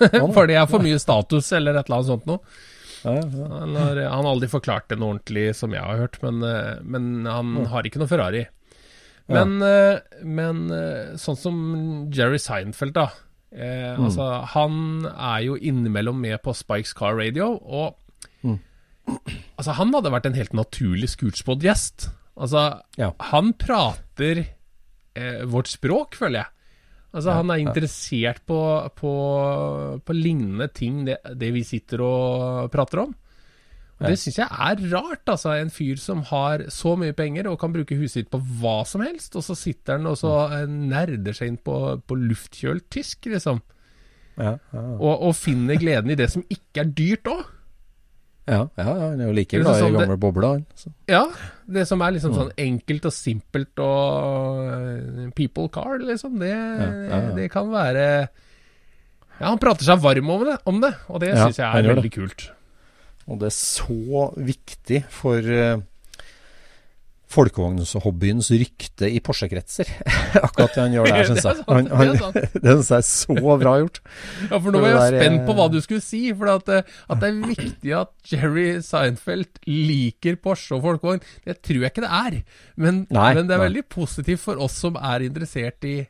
[0.34, 2.40] for det er for mye status, eller et eller annet sånt noe.
[3.04, 6.80] Han har, han har aldri forklart det noe ordentlig, som jeg har hørt, men, eh,
[6.84, 8.46] men han har ikke noe Ferrari.
[9.30, 13.08] Men, eh, men eh, sånn som Jerry Seinfeld, da.
[13.52, 14.04] Eh, Mm.
[14.06, 17.96] Altså, han er jo innimellom med på Spikes Car Radio, og
[18.44, 18.58] Mm.
[19.08, 22.08] Altså, han hadde vært en helt naturlig Scootspod-gjest.
[22.40, 23.10] Altså, Ja.
[23.32, 24.46] han prater
[25.14, 26.46] eh, vårt språk, føler jeg.
[27.12, 28.58] Altså, han er interessert på,
[28.94, 29.12] på,
[30.06, 33.16] på lignende ting, det, det vi sitter og prater om.
[34.00, 35.50] Og Det syns jeg er rart, altså.
[35.60, 39.02] En fyr som har så mye penger og kan bruke huset sitt på hva som
[39.04, 41.74] helst, og så sitter han og så eh, nerder seg inn på,
[42.08, 43.60] på luftkjølt tysk, liksom.
[44.38, 44.94] Ja, ja, ja.
[44.96, 47.42] Og, og finner gleden i det som ikke er dyrt òg.
[48.50, 50.48] Ja, ja, ja, han er jo like Det er glad i sånn det- gamle bobler,
[50.58, 50.66] han.
[51.08, 51.22] Ja,
[51.70, 52.14] det som er Mm.
[52.18, 57.34] liksom sånn enkelt og simpelt og eh, people car, liksom, det, ja, ja.
[57.36, 58.28] det kan være
[59.40, 61.94] Ja, han prater seg varm om det, om det og det Ja, syns jeg er
[61.94, 62.12] veldig det.
[62.12, 62.50] kult.
[63.28, 65.80] Og det er så viktig for uh,
[67.30, 69.88] folkevognshobbyens rykte i Porsche-kretser.
[70.46, 71.64] Akkurat det han gjør der, syns jeg.
[71.68, 74.00] Han, det han, det syns jeg er så bra gjort.
[74.48, 76.22] Ja, for nå var jeg jo der, spent på hva eh, du skulle si.
[76.36, 81.60] For at, eh, at det er viktig at Jerry Seinfeld liker Porsche og folkevogn, det
[81.66, 82.40] tror jeg ikke det er.
[82.80, 83.68] Men, Nei, men det er nei.
[83.68, 86.00] veldig positivt for oss som er interessert i,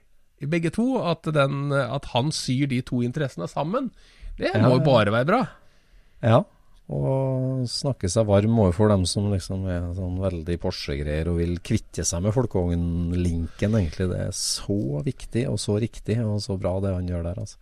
[0.41, 3.93] i begge to, at, den, at han syr de to interessene sammen.
[4.41, 5.45] Det må jo bare være bra.
[6.25, 6.41] Ja.
[6.91, 12.03] Og snakke seg varm overfor dem som liksom er sånn veldig Porsche-greier og vil kvitte
[12.07, 14.09] seg med folkevognlinken, egentlig.
[14.11, 17.61] Det er så viktig og så riktig og så bra det han gjør der, altså.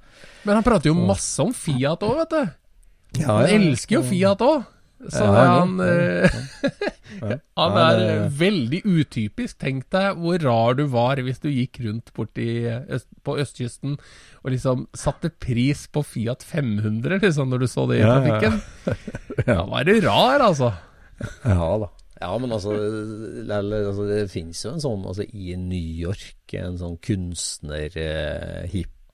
[0.48, 2.56] Men han prater jo masse om Fiat òg, vet du.
[3.20, 4.64] Ja, Han elsker jo Fiat òg.
[5.06, 6.38] Så han, ja, eh,
[7.22, 7.36] Ja.
[7.56, 9.58] han er det- eh, veldig utypisk.
[9.62, 13.94] Tenk deg hvor rar du var hvis du gikk rundt borti øst, på østkysten
[14.42, 18.40] og liksom satte pris på Fiat 500, liksom, når du så det i Ja, ja,
[18.42, 18.50] ja.
[18.50, 19.46] trafikken.
[19.46, 20.72] Da var du rar, altså.
[21.44, 21.88] Ja da.
[22.20, 26.96] Ja, men altså, altså Det finnes jo en sånn altså, I New York en sånn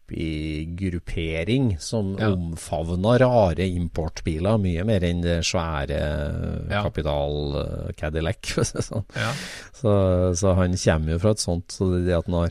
[0.08, 2.28] kunstner-hippie-gruppering som Ja.
[2.32, 6.82] omfavner rare importbiler mye mer enn det svære Ja.
[6.82, 7.92] kapital eh,
[8.82, 9.04] Sånn.
[9.14, 9.32] Ja.
[9.72, 11.68] Så, så han kommer jo fra et sånt.
[11.68, 12.50] Så det at han har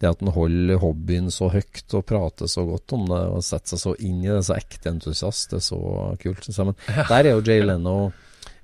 [0.00, 3.76] det at han holder hobbyen så høyt og prater så godt om det og setter
[3.76, 6.48] seg så inn i det, så ekte entusiast, det er så kult.
[6.58, 6.74] Men
[7.08, 8.12] der er jo Jay Leno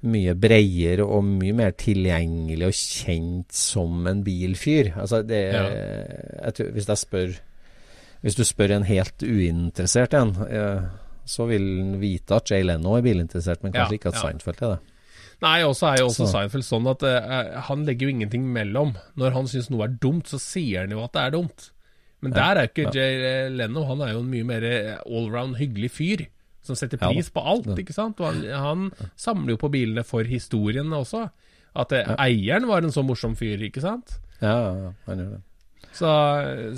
[0.03, 4.91] mye bredere og mye mer tilgjengelig og kjent som en bilfyr.
[4.99, 7.39] Altså det jeg tror, Hvis jeg spør
[8.23, 10.83] Hvis du spør en helt uinteressert en, eh,
[11.25, 14.25] så vil han vite at Jay Leno er bilinteressert, men kanskje Ja, ikke at ja.
[14.27, 14.81] Seinfeld er det.
[15.41, 18.95] Nei, også er jo også Så- Seinfeld sånn at uh, han legger jo ingenting mellom.
[19.17, 21.71] Når han syns noe er dumt, så sier han jo at det er dumt.
[22.21, 23.87] Men der er jo ikke Jay Leno.
[23.89, 24.67] Han er jo en mye mer
[25.07, 26.27] allround hyggelig fyr.
[26.61, 28.21] Som setter Ja pris på alt, ikke sant.
[28.21, 31.31] Og han, han samler jo på bilene for historien også.
[31.75, 34.19] At eh, eieren var en så morsom fyr, ikke sant.
[34.43, 35.41] Ja, ja, ja, han gjør det.
[35.93, 36.11] Så,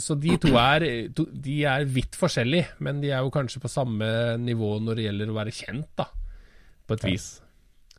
[0.01, 0.85] så de to er,
[1.15, 4.07] to, de er vidt forskjellige, men de er jo kanskje på samme
[4.41, 6.07] nivå når det gjelder å være kjent, da.
[6.89, 7.27] På et vis.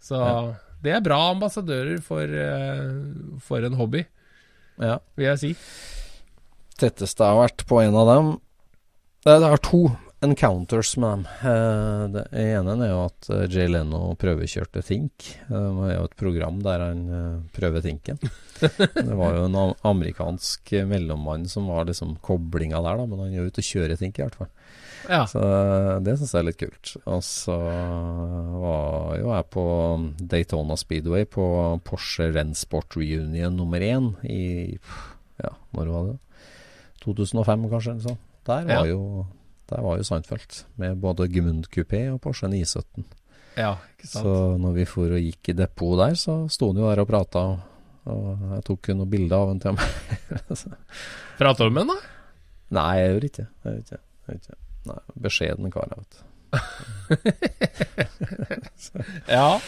[0.03, 0.19] Så
[0.83, 4.05] det er bra ambassadører for, eh, for en hobby,
[4.81, 4.97] Ja.
[5.15, 5.51] vil jeg si.
[6.81, 8.29] tetteste har vært på en av dem
[9.23, 9.83] Det, det er to
[10.23, 11.23] encounters med dem.
[11.49, 15.27] Eh, det ene er jo at eh, Jay Leno prøvekjørte Think.
[15.49, 17.03] Eh, Det er jo et program der han
[17.55, 18.19] prøver Thinken.
[18.95, 23.41] Det var jo en amerikansk mellommann som var liksom koblinga der, da, men han er
[23.41, 24.51] jo ute og kjører Think i hvert fall.
[25.11, 25.25] Ja.
[25.27, 25.41] Så
[26.05, 26.93] det syns jeg er litt kult.
[27.11, 27.57] Og så
[28.63, 29.63] var jo jeg på
[30.31, 31.43] Daytona Speedway på
[31.83, 34.77] Porsche Rennsport Reunion nummer én i
[35.43, 36.17] Ja, når var det?
[37.03, 37.91] 2005, kanskje?
[37.97, 38.19] eller sånn.
[38.47, 38.83] Der var, Ja.
[38.93, 39.25] jo,
[39.71, 43.05] der var jo Seinfeld, med både Gmund kupé og Porsche 917.
[43.57, 44.25] ja, ikke sant.
[44.25, 47.09] Så når vi for og gikk i depot der, så sto han jo der og
[47.09, 47.45] prata,
[48.11, 49.87] og jeg tok noen bilder av han til meg.
[51.39, 51.97] Prater du med han, da?
[52.73, 53.73] Nei, jeg gjorde ikke det.
[53.79, 53.99] ikke.
[54.33, 54.55] Ikke.
[54.89, 56.23] Nei, Beskjeden kar, vet.
[59.27, 59.59] Ja.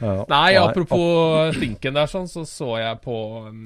[0.00, 3.14] Ja, Nei, apropos stinken der, sånn, så så jeg på
[3.46, 3.60] um,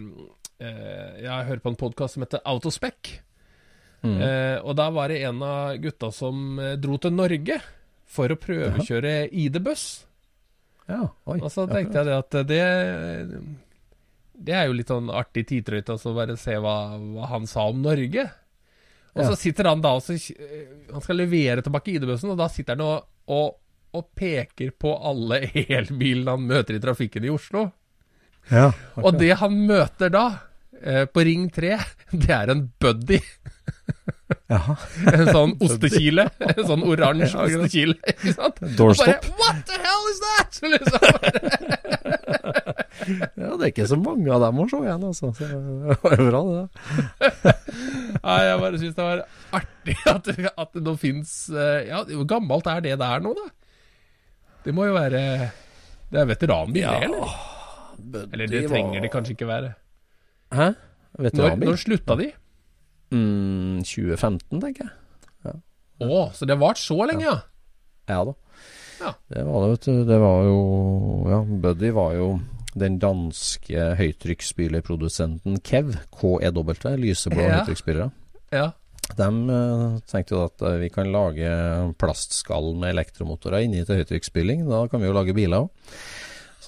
[0.61, 3.15] eh, Jeg hører på en podkast som heter Autospec.
[4.03, 4.19] Mm.
[4.23, 7.57] Eh, og da var det en av gutta som eh, dro til Norge
[8.09, 9.87] for å prøvekjøre ID-buss.
[10.89, 11.39] Ja, oi.
[11.43, 12.63] Og så tenkte jeg det at det
[14.39, 17.83] Det er jo litt sånn artig tidtrøyte å bare se hva, hva han sa om
[17.83, 18.25] Norge.
[19.17, 19.31] Og Ja.
[19.33, 22.77] så sitter han da og så, eh, Han skal levere tilbake ID-bussen, og da sitter
[22.77, 23.57] han og, og,
[23.99, 25.43] og peker på alle
[25.81, 27.67] elbilene han møter i trafikken i Oslo.
[28.49, 30.25] Ja, Og det han møter da,
[30.81, 31.75] eh, på Ring 3,
[32.13, 33.19] det er en buddy.
[34.49, 36.25] En sånn ostekile.
[36.41, 37.97] En sånn oransje ostekile.
[38.13, 38.61] Ikke sant?
[38.79, 39.27] Doorstop.
[39.29, 40.61] Bare, What the hell is that?!
[40.75, 41.03] Liksom.
[43.39, 45.31] Ja, det er ikke så mange av dem å se igjen, altså.
[45.37, 47.55] Så det var jo bra, det.
[48.25, 49.23] Nei, jeg bare syns det var
[49.59, 53.47] artig at, at det nå fins Ja, hvor gammelt er det der nå, da?
[54.67, 55.23] Det må jo være
[56.11, 57.39] Det er veteranbil, ja, eller?
[58.33, 59.73] Eller det trenger det kanskje ikke være.
[60.55, 60.69] Hæ?
[61.19, 62.29] Når, når slutta de?
[63.15, 64.95] Mm, 2015, tenker jeg.
[65.99, 67.39] Å, så det har vart så lenge, ja?
[68.07, 68.35] Ja da.
[69.01, 69.11] Ja.
[69.31, 70.05] Det var det, vet du.
[70.07, 70.59] Det var jo
[71.31, 72.29] Ja, Buddy var jo
[72.79, 77.59] den danske høytrykksspylerprodusenten Kev, KEW, lyseblå Ja.
[77.59, 78.11] høytrykksspylere.
[78.55, 78.69] Ja.
[79.19, 81.49] De eh, tenkte jo at eh, vi kan lage
[81.99, 84.67] plastskall med elektromotorer inni til høytrykksspyling.
[84.69, 85.95] Da kan vi jo lage biler òg.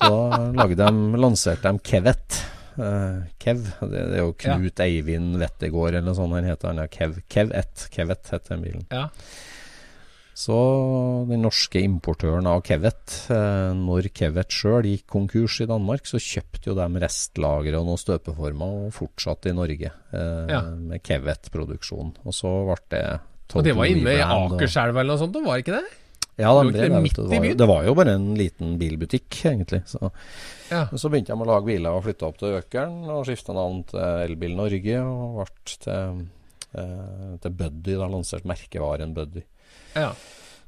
[0.01, 0.11] Så
[0.57, 2.41] da de, lanserte de Kevet.
[2.81, 3.63] Uh, Kev.
[3.81, 6.73] Det, det, er jo Knut Eivind Wettergård eller noe sånt han heter.
[6.73, 7.21] Han er Kev.
[7.31, 7.87] Kev1.
[7.95, 8.85] Kevet heter den bilen.
[8.91, 9.09] Ja.
[10.41, 10.57] Så
[11.29, 16.71] den norske importøren av Kevet, eh, når Kevet sjøl gikk konkurs i Danmark, så kjøpte
[16.71, 20.63] jo de restlagre og noen støpeformer og fortsatte i Norge eh, Ja.
[20.71, 22.15] med Kevet-produksjon.
[22.25, 23.03] Og så ble det
[23.59, 25.97] Og det var inne i Akerselva eller noe sånt, var det ikke det?
[26.39, 27.57] Ja, Det drev det, midt i byen?
[27.59, 29.83] det var jo bare en liten bilbutikk, egentlig.
[29.87, 30.11] Så,
[30.71, 30.87] Ja.
[30.95, 33.99] Så begynte de å lage biler og flytta opp til Økeren og skifta navn til
[33.99, 36.27] Elbil Norge og ble til,
[36.79, 37.97] eh, til Buddy.
[37.99, 39.43] Da lanserte merkevaren Buddy.
[39.97, 40.13] ja.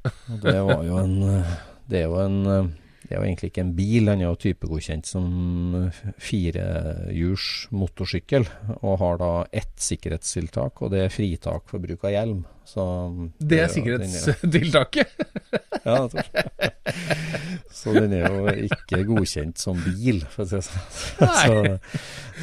[0.03, 1.53] Og det var jo en eh,
[1.87, 2.65] Det er jo en eh,
[3.13, 5.25] Det er jo egentlig ikke en bil, den er jo typegodkjent som
[6.17, 8.47] firehjuls motorsykkel.
[8.79, 12.39] Og har da ett sikkerhetstiltak, og det er fritak for bruk av hjelm.
[12.65, 12.81] Så
[13.37, 15.13] Det er sikkerhetstiltaket.
[15.83, 16.23] Ja, jeg tror.
[17.75, 20.85] Så den er jo ikke godkjent som bil, for å si det sånn.
[21.19, 21.57] Så,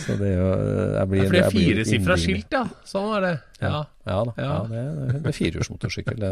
[0.04, 2.62] så det er jo jeg blir, For det er firesifra skilt, ja.
[2.90, 3.32] Sånn var det.
[3.64, 3.80] Ja.
[4.10, 4.34] Ja da.
[4.36, 4.44] Ja.
[4.44, 4.58] Ja.
[4.68, 6.28] det, er- det er firehjulsmotorsykkel.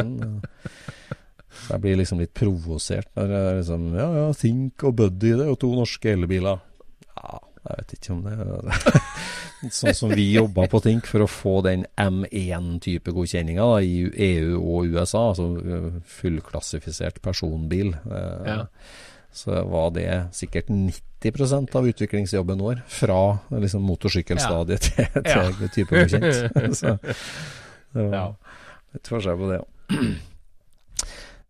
[1.67, 5.45] Så jeg blir liksom litt provosert når jeg liksom Ja, ja, Think og Buddy, det
[5.45, 6.61] er jo to norske elbiler.
[7.19, 7.39] Ja,
[7.69, 9.03] jeg vet ikke om det er
[9.75, 13.97] Sånn som vi jobba på Think for å få den M1-type godkjenninga i
[14.29, 15.89] EU og USA, altså eh,
[16.21, 17.95] fullklassifisert personbil.
[18.07, 18.61] eh, Ja.
[19.39, 23.19] Så var det sikkert 90% av utviklingsjobben vår, fra
[23.51, 25.43] liksom, motorsykkelstadiet til, Ja.
[25.75, 26.25] type godkjent.
[26.81, 28.25] Så det var Ja.
[28.95, 30.17] litt forskjell på det òg.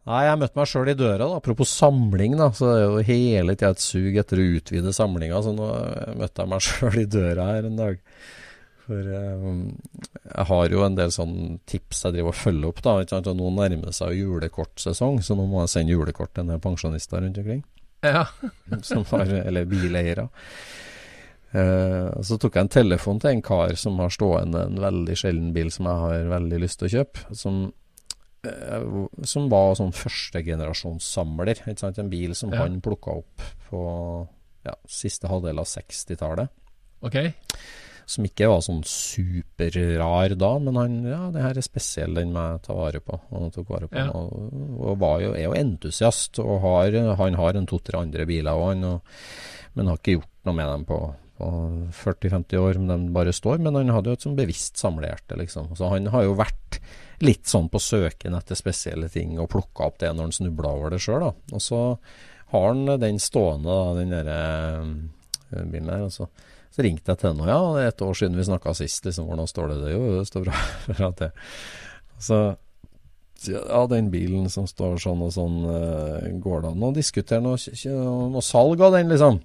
[0.08, 1.26] Nei, jeg møtte meg sjøl i døra.
[1.26, 2.48] da Apropos samling, da.
[2.56, 5.40] Så det er jo hele tida et sug etter å utvide samlinga.
[5.44, 5.68] Så nå
[6.16, 7.98] møtte jeg meg sjøl i døra her en dag.
[8.88, 9.04] For
[9.44, 9.64] um,
[10.24, 12.82] jeg har jo en del sånne tips jeg driver og følger opp.
[12.86, 13.28] da ikke sant?
[13.28, 16.62] Og Nå nærmer det seg julekortsesong, så nå må jeg sende julekort til en del
[16.64, 17.64] pensjonister rundt omkring.
[18.06, 18.24] Ja.
[18.88, 20.30] som har, eller bileiere.
[21.52, 25.52] Uh, så tok jeg en telefon til en kar som har stående en veldig sjelden
[25.56, 27.28] bil som jeg har veldig lyst til å kjøpe.
[27.36, 27.60] Som,
[29.24, 31.62] som var sånn førstegenerasjonssamler.
[31.98, 32.62] En bil som Ja.
[32.64, 34.28] han plukka opp på
[34.66, 36.48] ja, siste halvdel av 60-tallet.
[37.02, 37.32] Okay.
[38.08, 42.40] Som ikke var sånn superrar da, men han ja, det her er spesiell, den må
[42.54, 43.18] jeg ta vare på.
[43.30, 44.08] Han tok vare på Ja.
[44.16, 46.38] og, og var jo, er jo entusiast.
[46.40, 46.90] Og har,
[47.20, 49.00] han har en to-tre andre biler òg,
[49.74, 50.98] men har ikke gjort noe med dem på,
[51.38, 51.50] på
[51.92, 52.78] 40-50 år.
[52.80, 53.60] Men de bare står.
[53.60, 55.74] Men han hadde jo et sånn bevisst samlehjerte, liksom.
[55.76, 56.80] Så han har jo vært
[57.24, 60.94] litt sånn på søken etter spesielle ting, og plukka opp det når han snubla over
[60.94, 61.26] det sjøl.
[61.30, 61.80] Og så
[62.52, 64.38] har han den stående, da, den derre
[64.84, 66.06] øh, bilen der.
[66.06, 66.28] Og så,
[66.78, 69.26] ringte jeg til henne, og ja, det er et år siden vi snakka sist, liksom.
[69.26, 69.78] Hvordan står det?
[69.82, 69.92] det?
[69.96, 70.58] Jo, det står bra.
[70.92, 71.32] bra til.
[72.22, 72.38] Så
[73.46, 77.58] ja, den bilen som står sånn og sånn, øh, går det an å diskutere noe,
[78.30, 79.40] noe salg av den, liksom?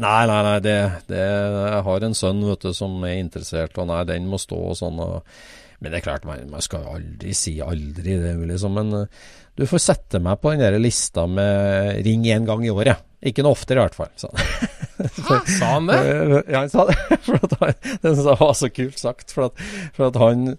[0.00, 0.78] Nei, nei, nei, det,
[1.10, 4.58] det, jeg har en sønn vet du, som er interessert, og nei, den må stå
[4.72, 5.00] og sånn.
[5.04, 5.36] Og,
[5.80, 8.78] men det er klart, man, man skal aldri si aldri, det liksom.
[8.78, 9.24] Men uh,
[9.58, 13.04] du får sette meg på den der lista med ring én gang i året.
[13.24, 14.12] Ikke noe oftere, i hvert fall.
[14.20, 14.34] Sånn.
[15.28, 16.00] Hæ, sa han det?
[16.52, 16.98] ja, han sa det.
[17.26, 19.34] For at han, det var så kult sagt.
[19.34, 19.64] For at,
[19.96, 20.54] for at han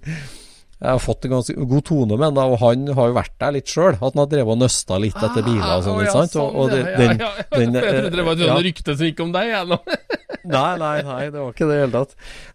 [0.76, 3.54] jeg har fått en ganske god tone med ham, og han har jo vært der
[3.56, 3.94] litt sjøl.
[3.96, 5.96] At han har drevet og nøsta litt etter biler og sånn.
[5.96, 6.36] Ah, ikke ja, sant?
[6.42, 7.32] Og, og ja, den, ja.
[7.56, 8.58] den, Jeg trodde det var et ja.
[8.68, 9.80] rykte som gikk om deg, jeg nå.
[10.46, 12.12] Nei, nei, nei, det var ikke det i det hele tatt.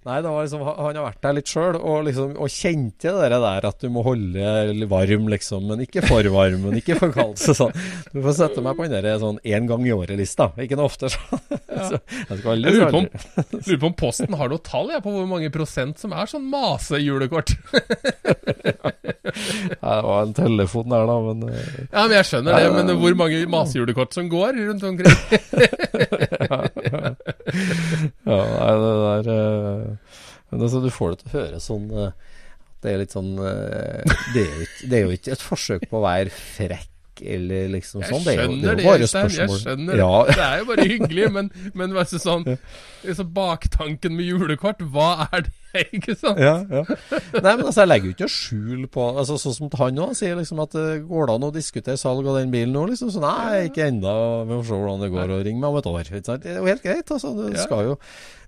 [0.06, 3.40] Nei, det var liksom, Han har vært der litt sjøl og, liksom, og kjente det
[3.42, 5.66] der at du må holde varm, liksom.
[5.72, 7.34] Men ikke for varm, men ikke for kald.
[7.44, 7.74] Så sånn.
[8.12, 10.52] Du får sette meg på den der sånn én gang i året-lista.
[10.62, 11.10] Ikke noe ofte.
[11.10, 11.42] sånn
[11.90, 13.10] så jeg Jeg lurer på, om,
[13.58, 16.46] lurer på om Posten har noe tall jeg, på hvor mange prosent som er sånn
[16.52, 17.56] masejulekort.
[19.80, 22.92] Nei, Det var en telefon der, da, men eh, Ja, men Jeg skjønner det, men
[23.02, 25.16] hvor mange masejulekort som går rundt omkring?
[28.30, 30.14] Ja, nei, det der eh,
[30.50, 32.12] Men altså, du får det til å høre sånn eh,
[32.82, 36.06] Det er litt sånn det, er jo det er jo ikke et forsøk på å
[36.06, 36.88] være frekk
[37.22, 38.24] eller liksom Jeg sånn.
[38.26, 39.30] Det er jo, det er det, jo bare Øystein.
[39.36, 40.00] Jeg skjønner det.
[40.00, 42.46] Ja, Det er jo bare hyggelig, men, men altså sånn
[43.16, 45.56] så baktanken med julekort, hva er det?
[45.94, 46.38] Ikke sant?
[46.42, 46.82] ja, ja.
[46.82, 50.34] Nei, men altså, jeg legger jo ikke skjul på altså, Sånn som han òg sier,
[50.38, 52.88] liksom at eh, går det an å diskutere salg av den bilen nå?
[52.90, 54.14] Liksom, så nei, ikke ennå.
[54.48, 56.10] Vi får se hvordan det går, og ring meg om et år.
[56.10, 57.32] Det er jo helt greit, altså.
[57.38, 57.96] Det, jo,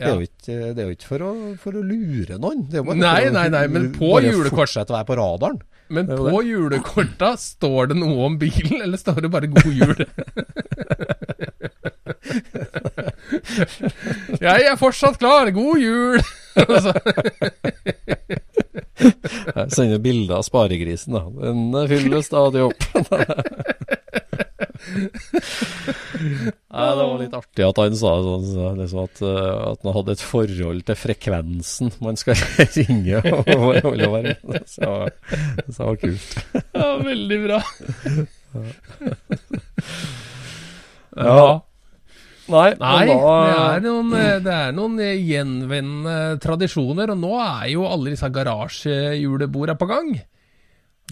[0.00, 2.66] det er jo ikke, det er jo ikke for, å, for å lure noen.
[2.72, 5.62] Det Nei, nei, nei, men på bare fortsette å være på radaren.
[5.92, 10.06] Men på julekorta, står det noe om bilen, eller står det bare 'god jul'?
[14.40, 16.20] jeg er fortsatt klar, god jul!
[19.52, 21.22] Jeg sender bilder av sparegrisen, da.
[21.42, 22.80] Den fyller stadig opp.
[26.72, 29.94] Nei, det var litt artig at han sa sånn, så liksom at, eh, at han
[29.96, 32.34] hadde et forhold til frekvensen man skal
[32.76, 34.36] ringe holde være.
[34.66, 36.38] Så det var kult.
[36.74, 37.60] Ja, veldig bra.
[41.16, 41.60] Ja.
[42.52, 43.16] Nei, Nei, da
[43.46, 48.12] det er noen, eh, det er noen eh, gjenvendende tradisjoner, og nå er jo alle
[48.12, 50.10] disse garasjehjulebordene på gang.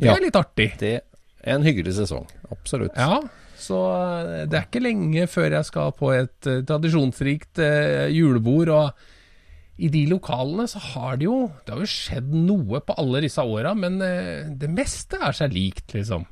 [0.00, 0.16] Det Ja.
[0.16, 0.72] er litt artig.
[0.80, 2.26] Det er en hyggelig sesong.
[2.50, 2.96] Absolutt.
[2.98, 3.20] Ja,
[3.60, 3.78] så
[4.24, 9.80] eh, det er ikke lenge før jeg skal på et uh, tradisjonsrikt uh, julebord, og
[9.80, 13.40] i de lokalene så har det jo Det har jo skjedd noe på alle disse
[13.40, 16.26] åra, men uh, det meste er seg likt, liksom.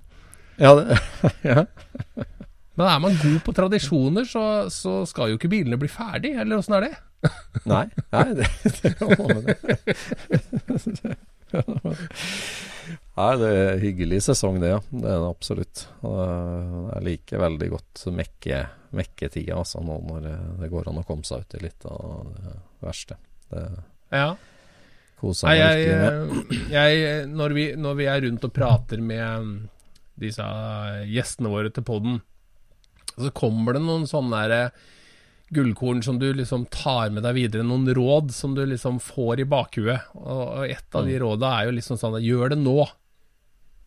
[0.59, 0.99] Ja, det,
[1.47, 1.64] ja.
[2.79, 6.61] Men er man god på tradisjoner, så, så skal jo ikke bilene bli ferdig, eller
[6.61, 6.95] åssen er det?
[7.66, 8.95] Nei, nei det, det
[11.51, 12.76] det, det.
[13.18, 14.68] Nei, det er en hyggelig sesong, det.
[14.70, 14.78] ja.
[14.92, 15.80] Det er det absolutt.
[16.04, 18.60] Jeg liker veldig godt mekke,
[18.94, 20.28] mekketida, altså, nå når
[20.60, 22.52] det går an å komme seg ut i litt av det
[22.86, 23.18] verste.
[23.50, 23.64] Det
[24.14, 24.28] Ja.
[25.18, 26.70] koser meg virkelig med.
[26.70, 29.56] jeg når, vi, når vi er rundt og prater med mm,
[30.22, 30.46] disse
[31.10, 32.20] gjestene våre til poden,
[33.18, 34.78] så kommer det noen sånne der eh,
[35.58, 39.48] gullkorn som du liksom tar med deg videre, noen råd som du liksom får i
[39.48, 40.06] bakhuet.
[40.14, 42.78] Og, et av de råda er jo liksom sånn Gjør det nå.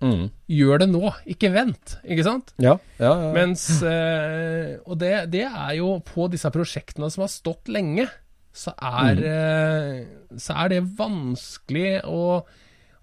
[0.01, 0.25] Mm.
[0.49, 1.95] Gjør det nå, ikke vent.
[2.01, 2.55] Ikke sant?
[2.61, 3.29] Ja, ja, ja.
[3.35, 8.07] Mens eh, Og det, det er jo på disse prosjektene som har stått lenge,
[8.51, 12.41] så er, eh, så er det vanskelig å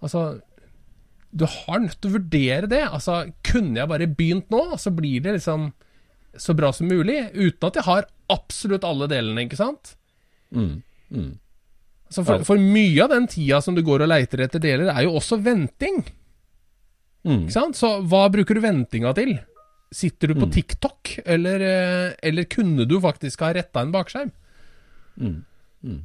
[0.02, 0.40] Altså
[1.32, 2.84] Du har nødt til å vurdere det.
[2.86, 5.72] Altså, kunne jeg bare begynt nå, så blir det liksom
[6.38, 9.96] så bra som mulig, uten at jeg har absolutt alle delene, ikke sant?
[10.54, 10.84] Mm.
[11.10, 11.32] Mm.
[12.12, 15.04] Så for, for mye av den tida som du går og leiter etter deler, er
[15.04, 16.00] jo også venting.
[17.26, 17.42] Mm.
[17.46, 17.76] Ikke sant?
[17.76, 19.38] Så hva bruker du ventinga til?
[19.90, 20.52] Sitter du på Mm.
[20.52, 24.30] TikTok, eller, eh, eller kunne du faktisk ha retta en bakskjerm?
[25.18, 25.44] Mm.
[25.84, 26.02] Mm.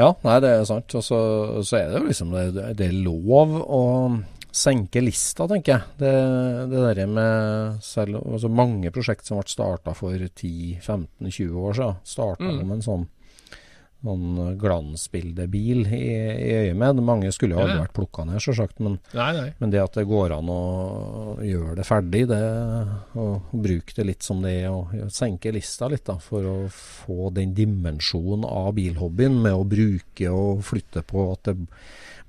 [0.00, 0.94] Ja, nei, det er sant.
[0.96, 1.18] Og så,
[1.66, 3.80] så er det jo liksom det, det er lov å
[4.50, 5.82] senke lista, tenker jeg.
[6.00, 6.14] Det,
[6.72, 12.48] det der med selv altså Mange prosjekt som ble starta for 10-15-20 år siden, starta
[12.48, 12.62] Mm.
[12.66, 13.04] med en sånn,
[14.04, 17.00] sånn glansbildebil i, i øyet med.
[17.04, 17.82] Mange skulle jo aldri Ja.
[17.84, 18.80] vært plukka ned, selvsagt.
[18.80, 18.98] Men,
[19.60, 20.60] men det at det går an å
[21.44, 22.40] gjøre det ferdig, det,
[23.20, 27.30] og bruke det litt som det er, og senke lista litt da, for å få
[27.36, 31.56] den dimensjonen av bilhobbyen med å bruke og flytte på at det,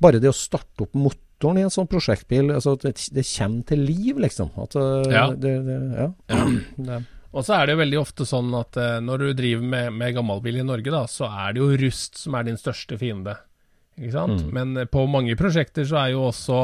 [0.01, 3.83] Bare det å starte opp motoren i en sånn prosjektbil, altså det, det kommer til
[3.85, 4.49] liv, liksom.
[4.57, 5.27] At eh, Ja.
[5.37, 6.07] det, det, ja.
[7.31, 10.15] Og så er det jo veldig ofte sånn at eh, når du driver med, med
[10.17, 13.37] gammelbil i Norge, da, så er det jo rust som er din største fiende.
[13.99, 14.41] Ikke sant?
[14.43, 14.51] Mm.
[14.57, 16.63] Men eh, på mange prosjekter så er jo også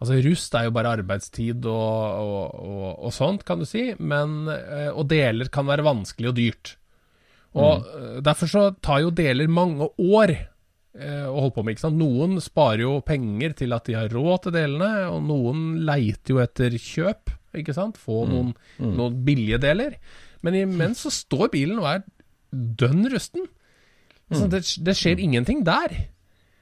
[0.00, 3.90] Altså Rust er jo bare arbeidstid og, og, og, og sånt, kan du si.
[4.00, 6.70] Men, eh, og deler kan være vanskelig og dyrt.
[7.52, 8.22] Og mm.
[8.24, 10.46] Derfor så tar jo deler mange år eh,
[10.98, 11.76] å holde på med.
[11.76, 12.00] ikke sant?
[12.00, 16.40] Noen sparer jo penger til at de har råd til delene, og noen leiter jo
[16.42, 17.30] etter kjøp.
[17.60, 18.00] ikke sant?
[18.00, 19.98] Få noen, noen billige deler.
[20.42, 22.02] Men imens så står bilen og er
[22.50, 23.46] dønn rusten.
[24.30, 25.94] Så det, det skjer ingenting der.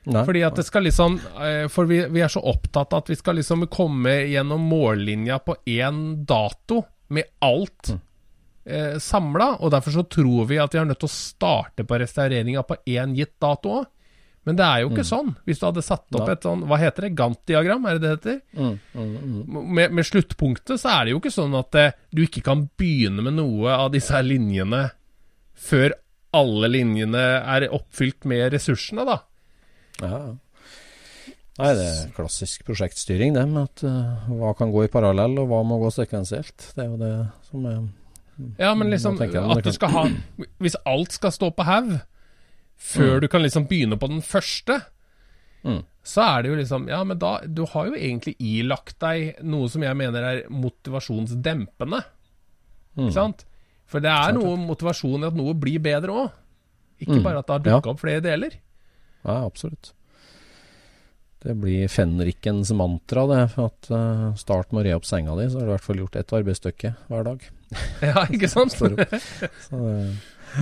[0.08, 3.10] nei, Fordi at det skal liksom eh, For vi, vi er så opptatt av at
[3.12, 7.90] vi skal liksom komme gjennom mållinja på én dato med alt
[8.68, 12.00] eh, samla, og derfor så tror vi at vi er nødt til å starte på
[12.00, 13.86] restaureringa på én gitt dato òg.
[14.48, 15.34] Men det er jo ikke sånn.
[15.44, 18.38] Hvis du hadde satt opp et sånn, hva heter det, Gantt-diagram, er det det heter?
[18.56, 19.58] mm, mm, mm.
[19.76, 23.26] Med, med sluttpunktet så er det jo ikke sånn at eh, du ikke kan begynne
[23.26, 24.86] med noe av disse her linjene
[25.58, 25.92] før
[26.38, 29.20] alle linjene er oppfylt med ressursene, da.
[30.00, 30.20] Ja.
[31.58, 35.48] Nei, det er klassisk prosjektstyring, det med at uh, hva kan gå i parallell, og
[35.50, 36.70] hva må gå sekvensielt.
[36.76, 37.14] Det er jo det
[37.48, 37.80] som er
[38.60, 40.04] Ja, men liksom at du skal ha
[40.62, 41.96] Hvis alt skal stå på haug
[42.78, 44.82] før du kan liksom begynne på den første,
[45.66, 45.80] Mm.
[46.06, 49.66] så er det jo liksom Ja, men da Du har jo egentlig ilagt deg noe
[49.68, 51.98] som jeg mener er motivasjonsdempende.
[52.96, 53.08] Mm.
[53.08, 53.44] Ikke sant?
[53.90, 56.30] For det er noe motivasjon i at noe blir bedre òg.
[57.00, 57.22] Ikke Mm.
[57.24, 57.90] bare at det har Ja.
[57.90, 58.50] opp flere deler.
[59.24, 59.92] Ja, absolutt.
[61.40, 63.50] Det blir fenrikens mantra, det.
[63.52, 65.84] For at uh, start med å re opp senga di, så har du i hvert
[65.86, 67.40] fall gjort ett arbeidsstykke hver dag.
[68.02, 68.72] Ja, ikke sant?
[68.72, 69.08] Så det,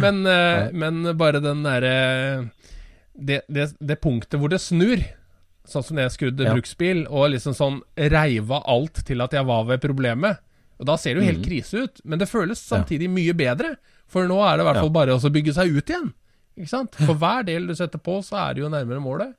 [0.03, 1.95] Men, eh, men bare den derre
[3.17, 5.01] det, det, det punktet hvor det snur,
[5.67, 6.55] sånn som jeg skrudde Ja.
[6.55, 10.43] bruksbil, og liksom sånn reiva alt til at jeg var ved problemet.
[10.77, 11.49] Og Da ser det jo helt mm.
[11.49, 13.77] krise ut, men det føles samtidig mye bedre.
[14.07, 16.11] For nå er det i hvert fall bare å bygge seg ut igjen.
[16.57, 16.99] Ikke sant?
[17.01, 19.33] For hver del du setter på, så er det jo nærmere målet.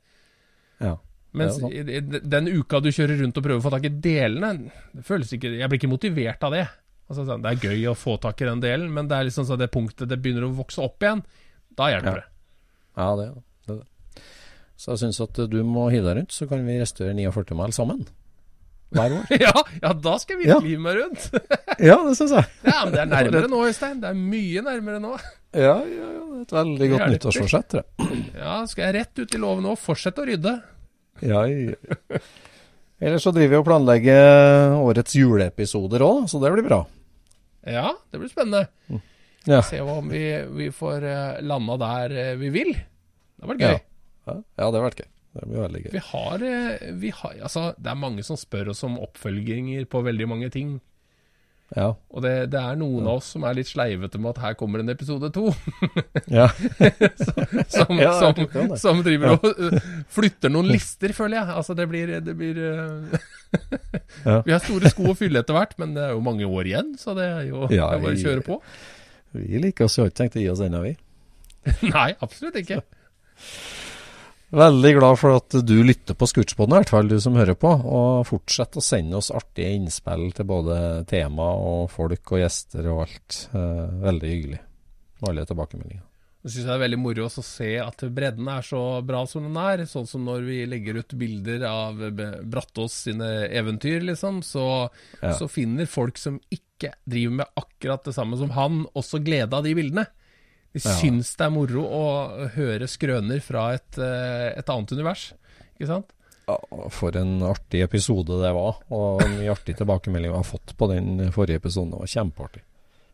[0.81, 0.97] Ja.
[1.37, 5.03] Mens Ja, den uka du kjører rundt og prøver å få tak i delene, det
[5.05, 6.65] føles ikke Jeg blir ikke motivert av det.
[7.07, 9.61] Altså, det er gøy å få tak i den delen, men det er liksom sånn
[9.61, 11.23] det punktet det begynner å vokse opp igjen,
[11.77, 12.25] da hjelper det.
[12.97, 13.77] Ja, det det.
[13.77, 14.23] det.
[14.77, 17.75] Så jeg syns at du må hive deg rundt, så kan vi restaurere 49 mil
[17.75, 18.07] sammen.
[18.93, 19.31] Hver år.
[19.45, 20.59] Ja, ja, da skal vi ja.
[20.63, 21.29] hive meg rundt.
[21.89, 22.51] ja, det syns jeg.
[22.67, 24.01] Ja, men det er nærmere nå, Øystein.
[24.03, 25.13] Det er mye nærmere nå.
[25.55, 28.25] Ja, ja, ja, det er et veldig godt nyttårsforsett, tror jeg.
[28.35, 30.57] Ja, skal jeg rett ut i låven nå, og fortsette å rydde.
[31.25, 32.19] Ja, ja.
[32.97, 36.81] Ellers så driver vi og planlegger årets juleepisoder òg, så det blir bra.
[37.67, 38.67] Ja, det blir spennende.
[39.47, 39.61] Ja.
[39.63, 40.23] Se om vi,
[40.57, 42.73] vi får uh, landa der eh, vi vil.
[43.37, 43.77] Det var gøy.
[44.27, 44.35] Ja.
[44.57, 45.09] Ja, det har vært gøy.
[45.37, 45.91] Det blir veldig gøy.
[45.93, 50.01] Vi har, eh, vi har Altså, det er mange som spør oss om oppfølginger på
[50.03, 50.77] veldig mange ting.
[51.75, 51.89] Ja.
[52.15, 54.79] Og det, det er noen av oss som er litt sleivete med at her kommer
[54.79, 55.49] en episode to.
[56.37, 56.47] ja.
[57.73, 59.75] Som, Ja, som, som driver og uh,
[60.13, 61.55] flytter noen lister, føler jeg.
[61.59, 65.95] Altså, det blir, det blir uh, Vi har store sko å fylle etter hvert, men
[65.97, 68.45] det er jo mange år igjen, så det er jo Ja, er bare å kjøre
[68.47, 68.61] på.
[69.35, 70.95] Vi liker oss jo ikke tenkt å gi oss ennå, vi.
[71.91, 72.79] Nei, absolutt ikke.
[74.47, 77.67] Veldig glad for at du lytter på Scootsboden, i hvert fall du som hører på.
[77.67, 80.77] Og fortsett å sende oss artige innspill til både
[81.09, 83.39] tema og folk og gjester og alt.
[83.51, 84.59] Eh, veldig hyggelig.
[85.19, 86.03] med Alle tilbakemeldinger.
[86.47, 89.57] Jeg syns det er veldig moro å se at bredden er så bra som den
[89.59, 89.83] er.
[89.89, 91.99] Sånn som når vi legger ut bilder av
[92.47, 94.87] Brattås sine eventyr, liksom, så,
[95.21, 95.33] Ja.
[95.35, 99.63] så finner folk som ikke driver med akkurat det samme som han, også glede av
[99.65, 100.07] de bildene.
[100.73, 100.91] De Ja.
[100.99, 105.33] syns det er moro å høre skrøner fra et, eh, et annet univers,
[105.79, 106.11] ikke sant?
[106.47, 106.57] Ja,
[106.89, 111.31] for en artig episode det var, og mye artig tilbakemelding vi har fått på den
[111.31, 111.91] forrige episoden.
[111.91, 112.61] Det var kjempeartig.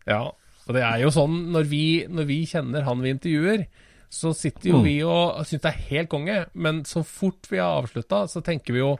[0.06, 0.22] Ja,
[0.68, 3.66] og det er jo sånn når vi, når vi kjenner han vi intervjuer,
[4.12, 4.84] så sitter jo Mm.
[4.84, 8.74] vi og syns det er helt konge, men så fort vi har avslutta, så tenker
[8.74, 8.99] vi jo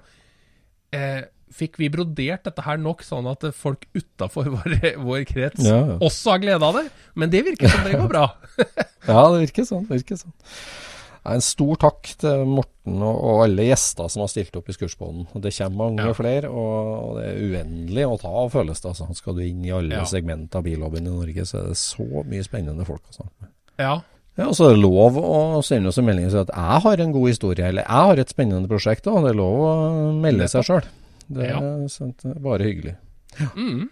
[0.94, 1.24] eh,
[1.54, 5.98] Fikk vi brodert dette her nok, sånn at folk utafor vår, vår krets Ja, ja.
[6.02, 6.88] også har glede av det?
[7.16, 8.26] Men det virker som det går bra.
[9.04, 9.84] Ja, det virker sånn.
[9.90, 10.32] Det virker sånn.
[11.28, 15.28] En stor takk til Morten og, og alle gjester som har stilt opp i Skursbånden.
[15.44, 16.16] Det kommer mange Ja.
[16.16, 18.90] flere, og, det er uendelig å ta av, føles det.
[18.94, 19.08] Altså.
[19.20, 20.06] Skal du inn i alle Ja.
[20.08, 23.52] segmenter av billobbyen i Norge, så er det så mye spennende folk å snakke med.
[23.80, 23.94] Ja,
[24.36, 26.82] Ja, og så er det lov å sende oss en melding og si at jeg
[26.88, 29.74] har en god historie, eller jeg har et spennende prosjekt Og Det er lov å
[30.24, 30.88] melde seg sjøl.
[31.28, 31.60] Det, er Ja.
[31.60, 32.96] er bare hyggelig.
[33.56, 33.90] mm.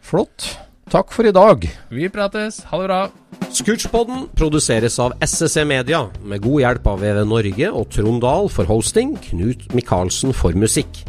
[0.00, 0.58] Flott.
[0.88, 1.66] Takk for i dag.
[1.90, 2.62] Vi prates.
[2.70, 3.00] Ha det bra.
[3.52, 8.64] Scootchpoden produseres av SSC Media, med god hjelp av VV Norge og Trond Dahl for
[8.64, 11.02] hosting, Knut Micaelsen for musikk.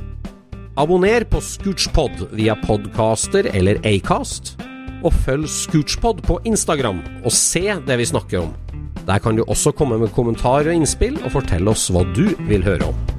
[0.80, 4.58] Abonner på Scootchpod via podcaster eller Acast,
[5.04, 8.54] og følg Scootchpod på Instagram og se det vi snakker om.
[9.08, 12.64] Der kan du også komme med kommentarer og innspill, og fortelle oss hva du vil
[12.68, 13.19] høre om.